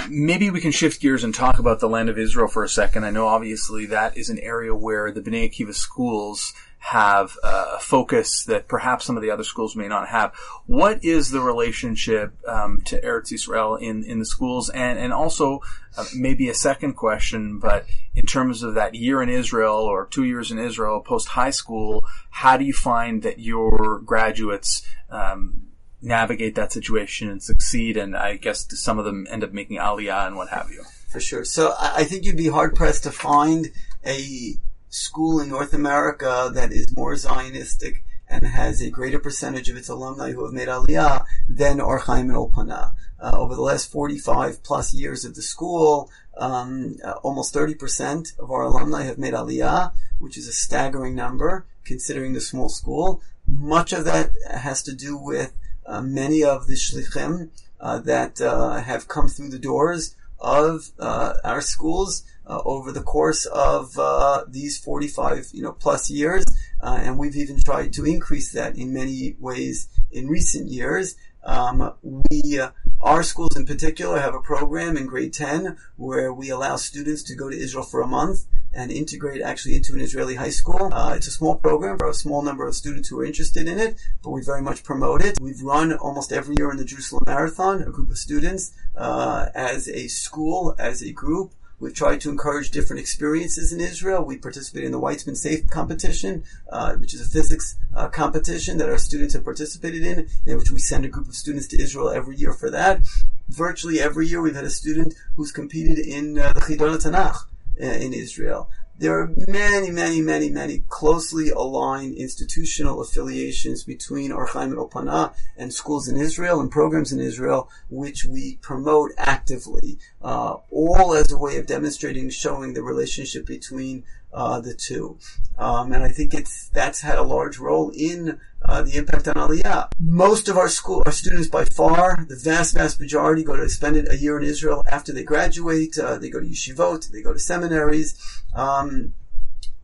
[0.09, 3.05] Maybe we can shift gears and talk about the land of Israel for a second.
[3.05, 6.53] I know obviously that is an area where the Bnei Akiva schools
[6.85, 10.31] have a focus that perhaps some of the other schools may not have.
[10.67, 14.69] What is the relationship um, to Eretz Israel in, in the schools?
[14.69, 15.61] And, and also,
[15.97, 20.25] uh, maybe a second question, but in terms of that year in Israel or two
[20.25, 25.69] years in Israel post high school, how do you find that your graduates um,
[26.03, 27.97] navigate that situation and succeed?
[27.97, 30.83] And I guess some of them end up making aliyah and what have you.
[31.09, 31.45] For sure.
[31.45, 33.71] So I think you'd be hard pressed to find
[34.05, 34.59] a
[34.95, 37.97] school in North America that is more Zionistic
[38.29, 42.29] and has a greater percentage of its alumni who have made Aliyah than Or Chaim
[42.29, 42.93] and Ulpana.
[43.19, 48.49] Uh, over the last 45 plus years of the school, um, uh, almost 30% of
[48.51, 53.21] our alumni have made Aliyah, which is a staggering number considering the small school.
[53.47, 55.53] Much of that has to do with
[55.85, 61.33] uh, many of the shlichim uh, that uh, have come through the doors of uh,
[61.43, 66.45] our schools uh, over the course of uh, these 45 you know plus years
[66.81, 72.59] and we've even tried to increase that in many ways in recent years um, we
[73.01, 77.35] our schools in particular have a program in grade 10 where we allow students to
[77.35, 80.93] go to Israel for a month and integrate actually into an Israeli high school.
[80.93, 83.79] Uh, it's a small program for a small number of students who are interested in
[83.79, 85.39] it, but we very much promote it.
[85.39, 89.87] We've run almost every year in the Jerusalem Marathon, a group of students uh, as
[89.87, 91.53] a school, as a group.
[91.79, 94.23] We've tried to encourage different experiences in Israel.
[94.23, 98.89] We participated in the Weizmann Safe competition, uh, which is a physics uh, competition that
[98.89, 102.09] our students have participated in, in which we send a group of students to Israel
[102.09, 103.01] every year for that.
[103.49, 107.45] Virtually every year we've had a student who's competed in uh, the Chidon Tanakh
[107.81, 108.69] uh, in Israel.
[108.97, 115.33] There are many, many, many, many closely aligned institutional affiliations between Or Chaim and Ulpana
[115.57, 121.29] and schools in Israel and programs in Israel, which we promote actively, uh, all as
[121.29, 124.05] a way of demonstrating, showing the relationship between
[124.35, 125.17] uh, the two.
[125.57, 129.35] Um, and I think it's that's had a large role in uh, the impact on
[129.35, 129.89] Aliyah.
[129.99, 133.95] Most of our school, our students by far, the vast, vast majority go to spend
[134.07, 135.97] a year in Israel after they graduate.
[135.97, 138.43] Uh, they go to yeshivot, they go to seminaries.
[138.53, 139.13] Um,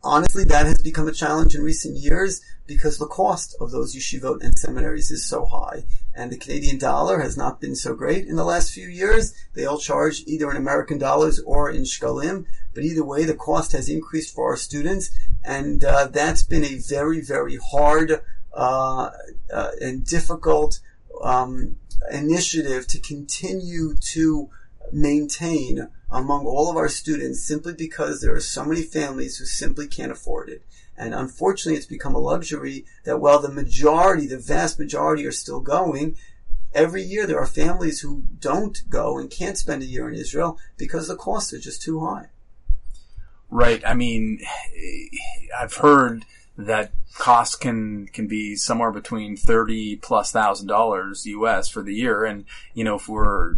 [0.04, 4.42] honestly, that has become a challenge in recent years because the cost of those yeshivot
[4.42, 5.84] and seminaries is so high.
[6.14, 9.34] And the Canadian dollar has not been so great in the last few years.
[9.54, 12.44] They all charge either in American dollars or in shkalim.
[12.74, 15.10] But either way, the cost has increased for our students.
[15.42, 19.10] And uh, that's been a very, very hard uh,
[19.52, 20.80] uh, and difficult
[21.22, 21.76] um,
[22.10, 24.50] initiative to continue to
[24.92, 29.86] maintain among all of our students simply because there are so many families who simply
[29.88, 30.62] can't afford it.
[30.96, 35.60] And unfortunately, it's become a luxury that while the majority, the vast majority are still
[35.60, 36.16] going,
[36.74, 40.58] every year there are families who don't go and can't spend a year in Israel
[40.76, 42.28] because the costs are just too high.
[43.50, 43.82] Right.
[43.86, 44.40] I mean,
[45.58, 46.24] I've heard
[46.56, 52.24] that costs can can be somewhere between thirty plus thousand dollars US for the year,
[52.24, 53.56] and you know if we're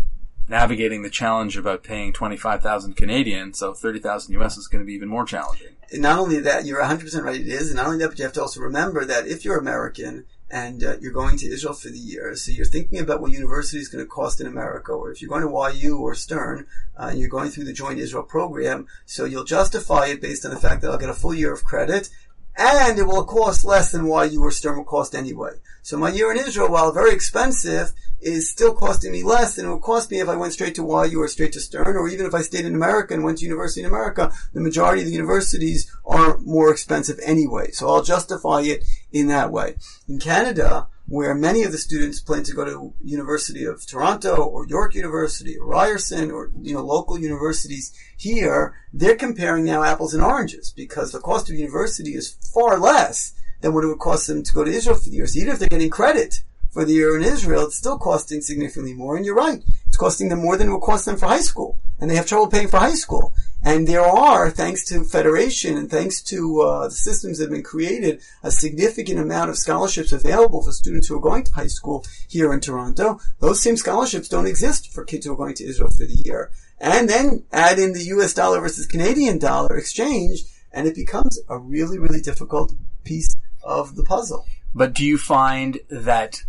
[0.48, 4.82] navigating the challenge about paying twenty five thousand Canadian, so thirty thousand US is going
[4.82, 5.68] to be even more challenging.
[5.92, 7.40] And not only that, you're one hundred percent right.
[7.40, 9.58] It is, and not only that, but you have to also remember that if you're
[9.58, 13.32] American and uh, you're going to Israel for the year, so you're thinking about what
[13.32, 16.66] university is going to cost in America, or if you're going to YU or Stern,
[16.96, 20.52] uh, and you're going through the Joint Israel program, so you'll justify it based on
[20.52, 22.10] the fact that I'll get a full year of credit,
[22.56, 25.52] and it will cost less than YU or Stern will cost anyway.
[25.82, 29.70] So my year in Israel, while very expensive, is still costing me less than it
[29.70, 32.24] would cost me if I went straight to YU or straight to Stern, or even
[32.24, 34.32] if I stayed in America and went to university in America.
[34.54, 39.52] The majority of the universities are more expensive anyway, so I'll justify it in that
[39.52, 39.74] way.
[40.08, 44.66] In Canada, where many of the students plan to go to University of Toronto or
[44.66, 50.22] York University or Ryerson or you know local universities here, they're comparing now apples and
[50.22, 54.42] oranges because the cost of university is far less than what it would cost them
[54.42, 55.26] to go to Israel for the year.
[55.26, 58.94] So even if they're getting credit for the year in Israel, it's still costing significantly
[58.94, 59.16] more.
[59.16, 59.62] And you're right,
[59.94, 62.26] it's costing them more than it would cost them for high school, and they have
[62.26, 63.32] trouble paying for high school.
[63.62, 67.62] And there are, thanks to Federation and thanks to uh, the systems that have been
[67.62, 72.04] created, a significant amount of scholarships available for students who are going to high school
[72.28, 73.20] here in Toronto.
[73.38, 76.50] Those same scholarships don't exist for kids who are going to Israel for the year.
[76.80, 80.42] And then add in the US dollar versus Canadian dollar exchange,
[80.72, 82.72] and it becomes a really, really difficult
[83.04, 84.44] piece of the puzzle.
[84.74, 86.42] But do you find that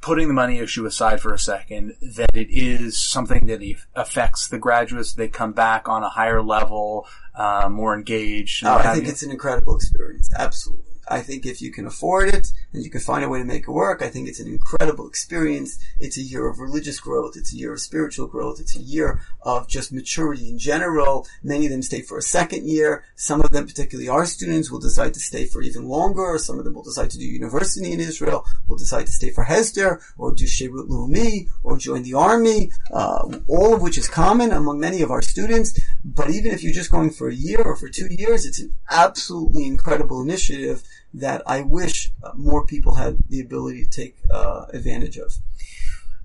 [0.00, 3.62] putting the money issue aside for a second, that it is something that
[3.94, 5.12] affects the graduates.
[5.12, 8.64] They come back on a higher level, uh, more engaged.
[8.64, 10.30] Oh, I think it's an incredible experience.
[10.36, 10.89] Absolutely.
[11.10, 13.64] I think if you can afford it and you can find a way to make
[13.64, 15.78] it work, I think it's an incredible experience.
[15.98, 17.36] It's a year of religious growth.
[17.36, 18.60] It's a year of spiritual growth.
[18.60, 21.26] It's a year of just maturity in general.
[21.42, 23.04] Many of them stay for a second year.
[23.16, 26.38] Some of them, particularly our students, will decide to stay for even longer.
[26.38, 29.44] Some of them will decide to do university in Israel, will decide to stay for
[29.44, 34.52] Hesder or do Sherut Leumi or join the army, uh, all of which is common
[34.52, 35.78] among many of our students.
[36.04, 38.74] But even if you're just going for a year or for two years, it's an
[38.90, 45.16] absolutely incredible initiative that I wish more people had the ability to take uh, advantage
[45.16, 45.32] of.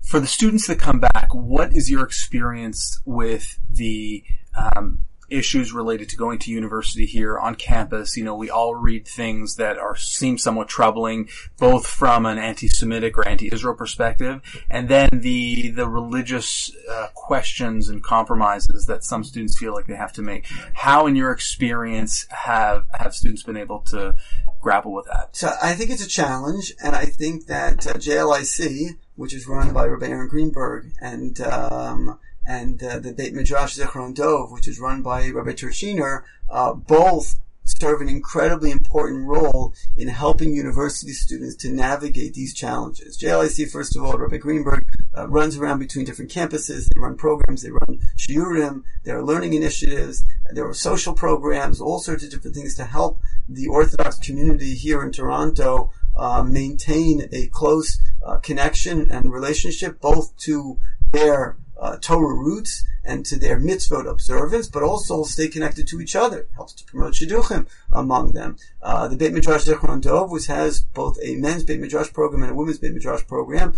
[0.02, 4.22] For the students that come back, what is your experience with the
[4.56, 8.16] um, issues related to going to university here on campus.
[8.16, 11.28] You know, we all read things that are seem somewhat troubling,
[11.58, 18.02] both from an anti-Semitic or anti-Israel perspective, and then the the religious uh, questions and
[18.02, 20.46] compromises that some students feel like they have to make.
[20.74, 24.14] How, in your experience, have have students been able to
[24.60, 25.36] grapple with that?
[25.36, 29.72] So I think it's a challenge, and I think that uh, JLIC, which is run
[29.72, 34.78] by Rabbi Aaron Greenberg, and um, and uh, the Beit Midrash Zichron Dov, which is
[34.78, 41.56] run by Rabbi Torczyner, uh, both serve an incredibly important role in helping university students
[41.56, 43.18] to navigate these challenges.
[43.18, 44.84] JLIC, first of all, Rabbi Greenberg
[45.16, 46.88] uh, runs around between different campuses.
[46.88, 51.98] They run programs, they run shiurim, there are learning initiatives, there are social programs, all
[51.98, 57.46] sorts of different things to help the Orthodox community here in Toronto uh, maintain a
[57.48, 60.78] close uh, connection and relationship both to
[61.12, 66.16] their uh, Torah roots and to their mitzvot observance, but also stay connected to each
[66.16, 66.40] other.
[66.40, 68.56] It helps to promote shidduchim among them.
[68.82, 72.52] Uh, the Beit Midrash Zichron Dov, which has both a men's Beit Midrash program and
[72.52, 73.74] a women's Beit Midrash program,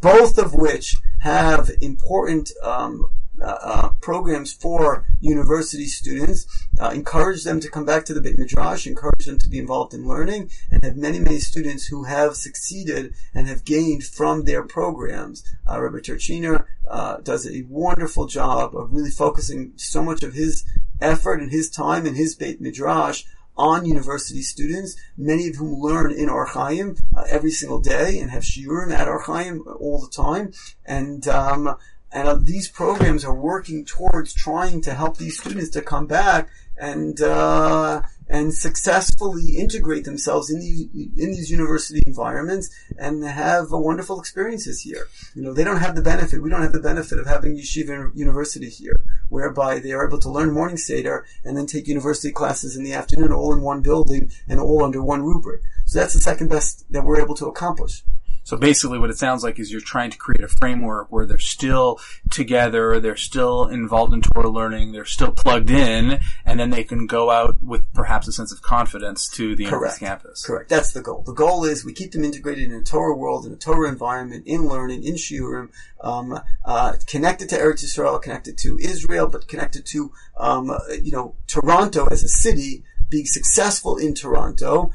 [0.00, 3.08] both of which have important um,
[3.40, 6.46] uh, uh, programs for university students,
[6.80, 9.94] uh, encourage them to come back to the Beit Midrash, encourage them to be involved
[9.94, 14.62] in learning, and have many, many students who have succeeded and have gained from their
[14.62, 15.42] programs.
[15.68, 20.64] Uh, Rabbi Torczyner uh, does a wonderful job of really focusing so much of his
[21.00, 23.24] effort and his time and his Beit Midrash
[23.56, 28.30] on university students, many of whom learn in Or Chaim uh, every single day and
[28.30, 30.52] have shiurim at Or Chaim all the time.
[30.86, 31.76] And um,
[32.12, 36.48] and uh, these programs are working towards trying to help these students to come back
[36.76, 43.78] and uh, and successfully integrate themselves in these in these university environments and have a
[43.78, 45.06] wonderful experiences here.
[45.34, 46.42] You know, they don't have the benefit.
[46.42, 50.30] We don't have the benefit of having yeshiva university here, whereby they are able to
[50.30, 54.30] learn morning seder and then take university classes in the afternoon, all in one building
[54.48, 55.62] and all under one rubric.
[55.86, 58.02] So that's the second best that we're able to accomplish.
[58.44, 61.38] So basically what it sounds like is you're trying to create a framework where they're
[61.38, 66.84] still together, they're still involved in Torah learning, they're still plugged in, and then they
[66.84, 70.00] can go out with perhaps a sense of confidence to the Correct.
[70.00, 70.44] campus.
[70.44, 70.68] Correct.
[70.68, 71.22] That's the goal.
[71.22, 74.44] The goal is we keep them integrated in a Torah world, in a Torah environment,
[74.46, 75.68] in learning, in shiurim,
[76.00, 81.34] um, uh, connected to Eretz Yisrael, connected to Israel, but connected to, um, you know,
[81.46, 84.90] Toronto as a city, being successful in Toronto,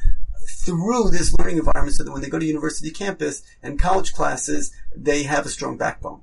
[0.48, 4.74] through this learning environment so that when they go to university campus and college classes,
[4.95, 6.22] they have a strong backbone.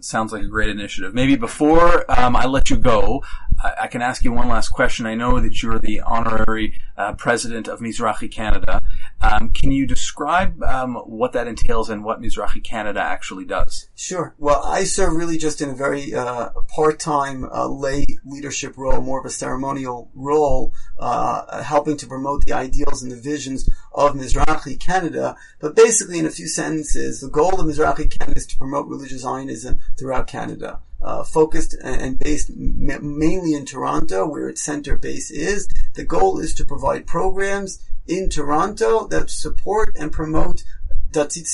[0.00, 1.14] Sounds like a great initiative.
[1.14, 3.24] Maybe before um, I let you go,
[3.64, 5.06] I, can ask you one last question.
[5.06, 8.80] I know that you're the honorary uh, president of Mizrahi Canada.
[9.22, 13.88] Um, can you describe um, what that entails and what Mizrahi Canada actually does?
[13.94, 14.34] Sure.
[14.38, 19.18] Well, I serve really just in a very uh, part-time uh, lay leadership role, more
[19.18, 24.78] of a ceremonial role, uh, helping to promote the ideals and the visions of Mizrahi
[24.78, 25.36] Canada.
[25.60, 29.22] But basically, in a few sentences, the goal of Mizrahi Canada is to promote religious
[29.22, 30.80] Zionism throughout Canada.
[31.04, 35.68] Uh, focused and based mainly in Toronto, where its center base is.
[35.92, 40.64] The goal is to provide programs in Toronto that support and promote
[41.10, 41.46] Datit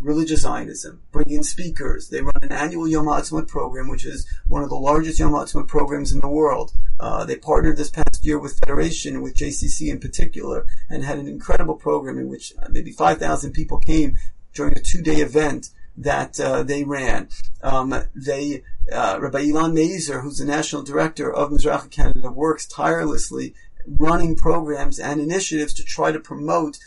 [0.00, 2.08] religious Zionism, bring in speakers.
[2.08, 5.66] They run an annual Yom HaAtzmaut program, which is one of the largest Yom HaAtzmaut
[5.66, 6.72] programs in the world.
[7.00, 11.26] Uh, they partnered this past year with Federation, with JCC in particular, and had an
[11.26, 14.16] incredible program in which uh, maybe 5,000 people came
[14.54, 17.28] during a two-day event that uh, they ran.
[17.62, 23.54] Um, they uh, Rabbi Ilan Mazer, who's the national director of Mizrahi Canada, works tirelessly
[23.86, 26.78] running programs and initiatives to try to promote,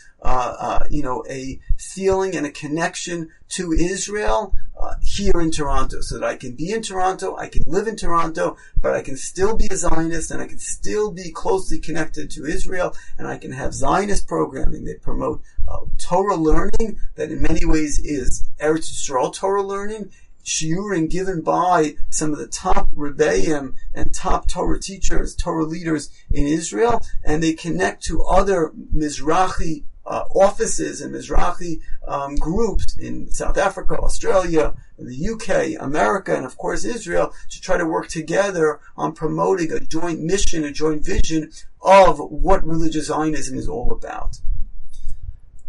[0.90, 6.26] you know, a feeling and a connection to Israel uh, here in Toronto, so that
[6.26, 9.68] I can be in Toronto, I can live in Toronto, but I can still be
[9.70, 13.74] a Zionist and I can still be closely connected to Israel, and I can have
[13.74, 19.62] Zionist programming that promote uh, Torah learning that in many ways is Eretz Yisrael Torah
[19.62, 20.10] learning
[20.44, 26.46] shiurim given by some of the top rebbeim and top Torah teachers, Torah leaders in
[26.46, 33.56] Israel, and they connect to other Mizrahi uh, offices and Mizrahi um, groups in South
[33.56, 39.14] Africa, Australia, the UK, America, and of course Israel to try to work together on
[39.14, 41.50] promoting a joint mission, a joint vision
[41.80, 44.36] of what religious Zionism is all about.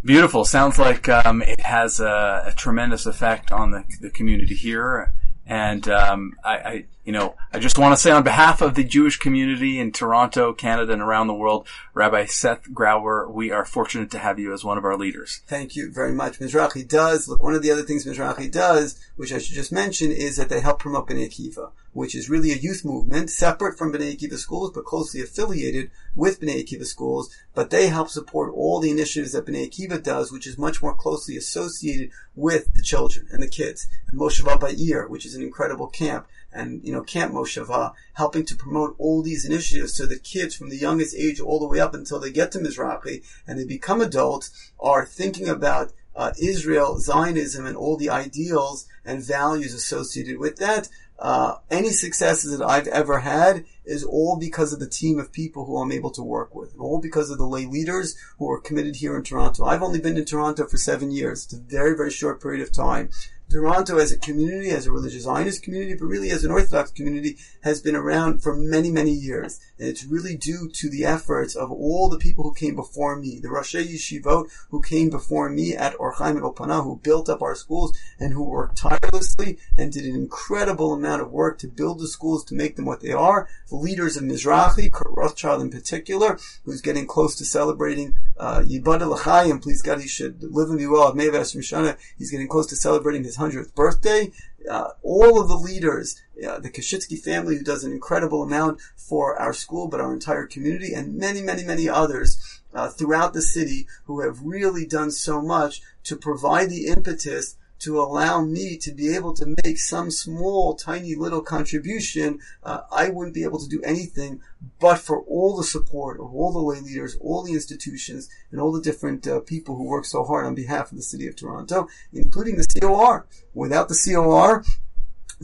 [0.04, 0.44] Beautiful.
[0.44, 5.14] Sounds like um, it has a, a, tremendous effect on the, the community here.
[5.46, 8.84] And um, I, I, you know, I just want to say on behalf of the
[8.84, 14.10] Jewish community in Toronto, Canada, and around the world, Rabbi Seth Grauer, we are fortunate
[14.12, 15.42] to have you as one of our leaders.
[15.46, 16.40] Thank you very much.
[16.40, 17.44] Mizrahi does look.
[17.44, 20.62] One of the other things Mizrahi does, which I should just mention, is that they
[20.62, 21.72] help promote Bnei Akiva.
[21.92, 26.40] which is really a youth movement separate from Bnei Akiva schools, but closely affiliated with
[26.40, 27.30] Bnei Akiva schools.
[27.54, 30.96] But they help support all the initiatives that Bnei Akiva does, which is much more
[30.96, 33.88] closely associated with the children and the kids.
[34.10, 38.56] And Mosheva Ba'ir, which is an incredible camp and you know Camp Mosheva, helping to
[38.56, 41.94] promote all these initiatives so that kids from the youngest age all the way up
[41.94, 47.66] until they get to Mizrahi and they become adults are thinking about uh, Israel, Zionism,
[47.66, 50.90] and all the ideals and values associated with that.
[51.20, 55.66] Uh, any successes that I've ever had is all because of the team of people
[55.66, 58.60] who I'm able to work with, and all because of the lay leaders who are
[58.60, 59.64] committed here in Toronto.
[59.64, 61.46] I've only been in Toronto for seven years.
[61.46, 63.10] It's a very, very short period of time.
[63.54, 67.38] Toronto as a community, as a religious Zionist community, but really as an Orthodox community,
[67.62, 69.60] has been around for many, many years.
[69.78, 73.40] And it's really due to the efforts of all the people who came before me,
[73.40, 77.44] the Rosh Yeshivot who came before me at Or Chaim and Ulpana, who built up
[77.44, 82.00] our schools and who worked tirelessly and did an incredible amount of work to build
[82.00, 83.48] the schools to make them what they are.
[83.70, 89.02] The leaders of Mizrahi, Kurt Rothschild in particular, who's getting close to celebrating uh, Yibad
[89.02, 91.10] L'Chaim, please God, he should live and be well.
[91.10, 94.32] At Mevash Mishana, he's getting close to celebrating his 100th birthday.
[94.70, 99.40] Uh, all of the leaders, uh, the Kashitsky family, who does an incredible amount for
[99.40, 103.86] our school, but our entire community, and many, many, many others uh, throughout the city
[104.06, 109.14] who have really done so much to provide the impetus to allow me to be
[109.16, 113.82] able to make some small, tiny little contribution, uh, I wouldn't be able to do
[113.84, 114.42] anything
[114.80, 118.72] but for all the support of all the lay leaders, all the institutions, and all
[118.72, 121.88] the different uh, people who work so hard on behalf of the city of Toronto,
[122.14, 123.28] including the COR.
[123.54, 124.64] Without the COR,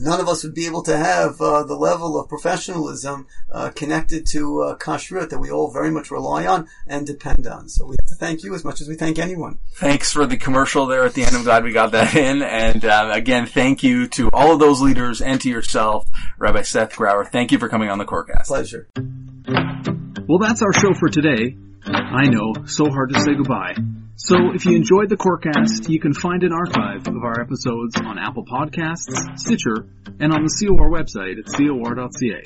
[0.00, 4.26] none of us would be able to have uh, the level of professionalism uh, connected
[4.26, 7.68] to uh, kashrut that we all very much rely on and depend on.
[7.68, 9.58] So we have to thank you as much as we thank anyone.
[9.74, 11.36] Thanks for the commercial there at the end.
[11.36, 12.42] I'm glad we got that in.
[12.42, 16.96] And uh, again, thank you to all of those leaders and to yourself, Rabbi Seth
[16.96, 17.30] Grauer.
[17.30, 18.46] Thank you for coming on the Corecast.
[18.46, 18.88] Pleasure.
[20.28, 21.56] Well, that's our show for today.
[21.86, 23.74] I know, so hard to say goodbye.
[24.16, 28.18] So if you enjoyed the Corecast, you can find an archive of our episodes on
[28.18, 29.86] Apple Podcasts, Stitcher,
[30.20, 32.42] and on the COR website at cor.ca.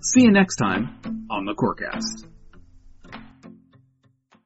[0.00, 2.26] See you next time on the Corecast.